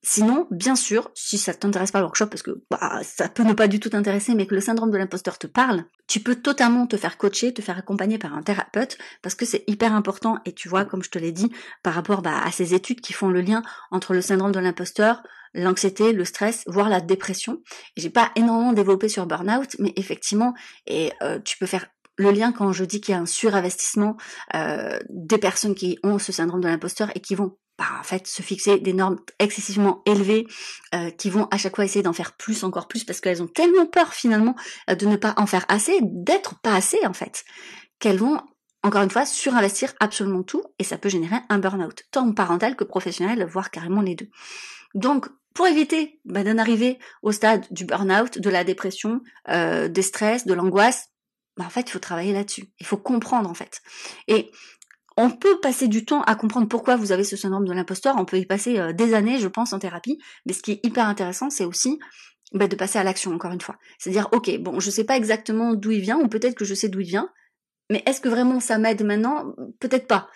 Sinon, 0.02 0.47
bien 0.52 0.76
sûr, 0.76 1.11
si 1.14 1.38
ça 1.38 1.52
t'intéresse 1.52 1.90
pas 1.90 1.99
le 1.99 2.05
workshop, 2.05 2.28
parce 2.28 2.43
que 2.43 2.62
bah, 2.71 3.00
ça 3.02 3.28
peut 3.28 3.43
ne 3.43 3.52
pas 3.52 3.67
du 3.67 3.81
tout 3.81 3.90
t'intéresser, 3.90 4.35
mais 4.35 4.47
que 4.47 4.55
le 4.55 4.61
syndrome 4.61 4.93
de 4.93 4.97
l'imposteur 4.97 5.38
te 5.38 5.49
parle, 5.49 5.85
tu 6.07 6.21
peux 6.21 6.37
totalement 6.37 6.87
te 6.87 6.97
faire 6.97 7.19
coacher, 7.19 7.52
te 7.52 7.62
faire 7.62 7.78
accompagner 7.78 8.17
par 8.17 8.33
un 8.33 8.43
thérapeute, 8.43 8.97
parce 9.23 9.35
que 9.35 9.45
c'est 9.45 9.64
hyper 9.67 9.93
important. 9.93 10.38
Et 10.45 10.52
tu 10.52 10.69
vois, 10.69 10.85
comme 10.85 11.02
je 11.02 11.11
te 11.11 11.19
l'ai 11.19 11.33
dit, 11.33 11.50
par 11.83 11.95
rapport 11.95 12.23
bah, 12.23 12.40
à 12.45 12.52
ces 12.52 12.75
études 12.75 13.00
qui 13.00 13.12
font 13.12 13.28
le 13.28 13.40
lien 13.40 13.62
entre 13.90 14.14
le 14.14 14.21
syndrome 14.21 14.52
de 14.52 14.61
l'imposteur, 14.61 15.23
l'anxiété, 15.52 16.12
le 16.12 16.25
stress, 16.25 16.62
voire 16.69 16.88
la 16.88 17.00
dépression. 17.00 17.61
J'ai 17.97 18.11
pas 18.11 18.31
énormément 18.37 18.73
développé 18.73 19.09
sur 19.09 19.26
burn-out, 19.26 19.76
mais 19.81 19.93
effectivement, 19.97 20.55
et 20.87 21.12
euh, 21.23 21.40
tu 21.40 21.59
peux 21.59 21.67
faire 21.67 21.87
le 22.17 22.31
lien 22.31 22.52
quand 22.52 22.73
je 22.73 22.85
dis 22.85 23.00
qu'il 23.00 23.14
y 23.14 23.19
a 23.19 23.21
un 23.21 23.26
surinvestissement 23.26 24.17
euh, 24.55 24.99
des 25.09 25.38
personnes 25.38 25.75
qui 25.75 25.99
ont 26.02 26.19
ce 26.19 26.33
syndrome 26.33 26.61
de 26.61 26.69
l'imposteur 26.69 27.11
et 27.14 27.21
qui 27.21 27.35
vont 27.35 27.57
bah, 27.79 27.87
en 27.99 28.03
fait 28.03 28.27
se 28.27 28.43
fixer 28.43 28.81
des 28.81 28.93
normes 28.93 29.21
excessivement 29.39 30.03
élevées 30.05 30.47
euh, 30.95 31.11
qui 31.11 31.31
vont 31.31 31.47
à 31.53 31.59
chaque 31.59 31.77
fois 31.77 31.85
essayer 31.85 32.03
d'en 32.03 32.13
faire 32.13 32.37
plus 32.37 32.65
encore 32.65 32.89
plus 32.89 33.05
parce 33.05 33.21
qu'elles 33.21 33.43
ont 33.43 33.47
tellement 33.47 33.87
peur 33.87 34.13
finalement 34.13 34.57
euh, 34.91 34.97
de 34.97 35.07
ne 35.07 35.17
pas 35.17 35.35
en 35.37 35.47
faire 35.47 35.65
assez, 35.69 35.99
d'être 36.03 36.61
pas 36.61 36.75
assez 36.75 36.99
en 37.07 37.13
fait, 37.13 37.45
qu'elles 38.01 38.19
vont 38.19 38.41
encore 38.83 39.03
une 39.03 39.11
fois 39.11 39.27
surinvestir 39.27 39.93
absolument 40.01 40.43
tout 40.43 40.63
et 40.79 40.85
ça 40.85 40.99
peut 40.99 41.09
générer 41.09 41.37
un 41.49 41.59
burn-out, 41.59 42.03
tant 42.11 42.33
parental 42.33 42.75
que 42.75 42.85
professionnel, 42.85 43.45
voire 43.45 43.71
carrément 43.71 44.01
les 44.01 44.17
deux. 44.17 44.29
Donc 44.95 45.29
pour 45.55 45.67
éviter 45.67 46.21
bah, 46.25 46.43
d'en 46.43 46.59
arriver 46.59 46.99
au 47.23 47.31
stade 47.31 47.67
du 47.71 47.85
burn-out, 47.85 48.41
de 48.41 48.51
la 48.51 48.65
dépression, 48.65 49.21
euh, 49.49 49.89
des 49.89 50.03
stress, 50.03 50.47
de 50.47 50.55
l'angoisse, 50.55 51.11
bah, 51.57 51.65
en 51.67 51.71
fait 51.71 51.83
il 51.83 51.91
faut 51.91 51.99
travailler 51.99 52.33
là-dessus, 52.33 52.73
il 52.81 52.87
faut 52.87 52.97
comprendre 52.97 53.49
en 53.49 53.55
fait. 53.55 53.83
On 55.19 55.31
peut 55.31 55.59
passer 55.61 55.89
du 55.89 56.05
temps 56.05 56.23
à 56.23 56.37
comprendre 56.37 56.69
pourquoi 56.69 56.95
vous 56.95 57.11
avez 57.11 57.25
ce 57.25 57.37
syndrome 57.37 57.67
de 57.67 57.73
l'imposteur, 57.73 58.15
on 58.19 58.25
peut 58.25 58.39
y 58.39 58.47
passer 58.47 58.79
euh, 58.79 58.93
des 58.93 59.15
années, 59.15 59.39
je 59.39 59.49
pense, 59.49 59.73
en 59.73 59.81
thérapie, 59.81 60.19
mais 60.47 60.53
ce 60.53 60.63
qui 60.63 60.73
est 60.73 60.87
hyper 60.87 61.07
intéressant, 61.07 61.51
c'est 61.51 61.65
aussi 61.65 61.99
bah, 62.53 62.69
de 62.69 62.77
passer 62.77 63.01
à 63.01 63.05
l'action, 63.05 63.35
encore 63.35 63.51
une 63.51 63.61
fois. 63.61 63.77
C'est-à-dire, 63.99 64.29
ok, 64.31 64.59
bon, 64.61 64.79
je 64.79 64.91
sais 64.91 65.03
pas 65.03 65.17
exactement 65.17 65.75
d'où 65.75 65.91
il 65.91 66.01
vient, 66.01 66.21
ou 66.21 66.29
peut-être 66.29 66.55
que 66.55 66.65
je 66.65 66.73
sais 66.73 66.89
d'où 66.89 67.01
il 67.01 67.09
vient, 67.09 67.29
mais 67.91 68.01
est-ce 68.07 68.21
que 68.21 68.29
vraiment 68.29 68.61
ça 68.61 68.79
m'aide 68.79 69.05
maintenant? 69.05 69.55
Peut-être 69.81 70.07
pas. 70.07 70.29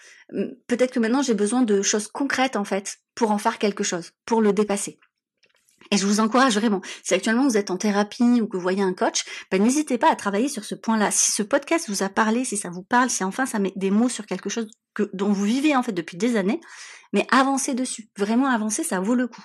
Peut-être 0.67 0.93
que 0.93 0.99
maintenant 0.99 1.23
j'ai 1.23 1.35
besoin 1.35 1.63
de 1.63 1.81
choses 1.81 2.09
concrètes, 2.09 2.57
en 2.57 2.65
fait, 2.65 2.99
pour 3.15 3.31
en 3.31 3.39
faire 3.39 3.59
quelque 3.59 3.85
chose, 3.85 4.11
pour 4.27 4.43
le 4.43 4.53
dépasser. 4.53 4.99
Et 5.91 5.97
je 5.97 6.07
vous 6.07 6.21
encourage 6.21 6.59
vraiment, 6.59 6.81
si 7.03 7.15
actuellement 7.15 7.45
vous 7.45 7.57
êtes 7.57 7.71
en 7.71 7.77
thérapie 7.77 8.41
ou 8.41 8.47
que 8.47 8.57
vous 8.57 8.63
voyez 8.63 8.83
un 8.83 8.95
coach, 8.95 9.25
ben 9.51 9.63
n'hésitez 9.63 9.99
pas 9.99 10.11
à 10.11 10.17
travailler 10.17 10.49
sur 10.49 10.65
ce 10.65 10.75
point-là. 10.75 11.11
Si 11.11 11.33
ce 11.33 11.43
podcast 11.43 11.89
vous 11.89 12.03
a 12.03 12.09
parlé, 12.09 12.45
si 12.45 12.57
ça 12.57 12.71
vous 12.71 12.83
parle, 12.83 13.11
si 13.11 13.25
enfin 13.25 13.47
ça 13.47 13.59
met 13.59 13.73
des 13.77 13.91
mots 13.91 14.09
sur 14.09 14.27
quelque 14.27 14.49
chose 14.49 14.69
que, 14.95 15.11
dont 15.13 15.33
vous 15.33 15.45
vivez 15.45 15.75
en 15.77 15.83
fait 15.83 15.93
depuis 15.93 16.17
des 16.17 16.37
années, 16.37 16.61
mais 17.13 17.27
avancez 17.31 17.75
dessus. 17.75 18.09
Vraiment 18.17 18.47
avancer, 18.47 18.83
ça 18.83 19.01
vaut 19.01 19.15
le 19.15 19.27
coup. 19.27 19.45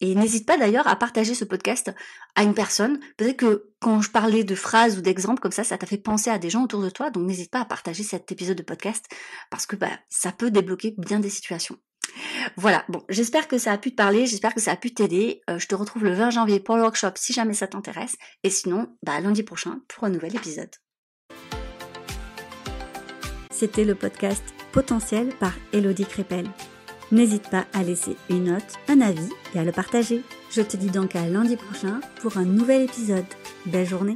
Et 0.00 0.14
n'hésite 0.14 0.46
pas 0.46 0.56
d'ailleurs 0.56 0.86
à 0.86 0.96
partager 0.96 1.34
ce 1.34 1.44
podcast 1.44 1.92
à 2.34 2.42
une 2.42 2.54
personne. 2.54 3.00
Peut-être 3.16 3.36
que 3.36 3.70
quand 3.80 4.00
je 4.00 4.10
parlais 4.10 4.44
de 4.44 4.54
phrases 4.54 4.98
ou 4.98 5.00
d'exemples 5.00 5.40
comme 5.40 5.52
ça, 5.52 5.64
ça 5.64 5.78
t'a 5.78 5.86
fait 5.86 5.98
penser 5.98 6.30
à 6.30 6.38
des 6.38 6.50
gens 6.50 6.64
autour 6.64 6.82
de 6.82 6.90
toi. 6.90 7.10
Donc 7.10 7.26
n'hésite 7.26 7.50
pas 7.50 7.60
à 7.60 7.64
partager 7.64 8.02
cet 8.02 8.30
épisode 8.32 8.56
de 8.56 8.62
podcast 8.62 9.06
parce 9.50 9.66
que 9.66 9.76
bah, 9.76 9.90
ça 10.08 10.32
peut 10.32 10.50
débloquer 10.50 10.94
bien 10.98 11.20
des 11.20 11.30
situations. 11.30 11.78
Voilà, 12.56 12.84
bon, 12.88 13.02
j'espère 13.08 13.48
que 13.48 13.58
ça 13.58 13.72
a 13.72 13.78
pu 13.78 13.90
te 13.90 13.96
parler, 13.96 14.26
j'espère 14.26 14.54
que 14.54 14.60
ça 14.60 14.72
a 14.72 14.76
pu 14.76 14.92
t'aider. 14.92 15.40
Euh, 15.50 15.58
je 15.58 15.66
te 15.66 15.74
retrouve 15.74 16.04
le 16.04 16.12
20 16.12 16.30
janvier 16.30 16.60
pour 16.60 16.76
le 16.76 16.82
workshop 16.82 17.12
si 17.16 17.32
jamais 17.32 17.54
ça 17.54 17.66
t'intéresse. 17.66 18.16
Et 18.44 18.50
sinon, 18.50 18.96
bah, 19.02 19.20
lundi 19.20 19.42
prochain 19.42 19.80
pour 19.88 20.04
un 20.04 20.10
nouvel 20.10 20.34
épisode. 20.36 20.70
C'était 23.50 23.84
le 23.84 23.94
podcast 23.94 24.44
Potentiel 24.72 25.30
par 25.40 25.52
Elodie 25.72 26.06
Crépel. 26.06 26.46
N'hésite 27.10 27.48
pas 27.48 27.66
à 27.72 27.82
laisser 27.82 28.16
une 28.28 28.44
note, 28.44 28.74
un 28.88 29.00
avis 29.00 29.30
et 29.54 29.58
à 29.58 29.64
le 29.64 29.72
partager. 29.72 30.22
Je 30.50 30.62
te 30.62 30.76
dis 30.76 30.90
donc 30.90 31.16
à 31.16 31.26
lundi 31.26 31.56
prochain 31.56 32.00
pour 32.20 32.36
un 32.36 32.44
nouvel 32.44 32.82
épisode. 32.82 33.24
Belle 33.66 33.86
journée 33.86 34.14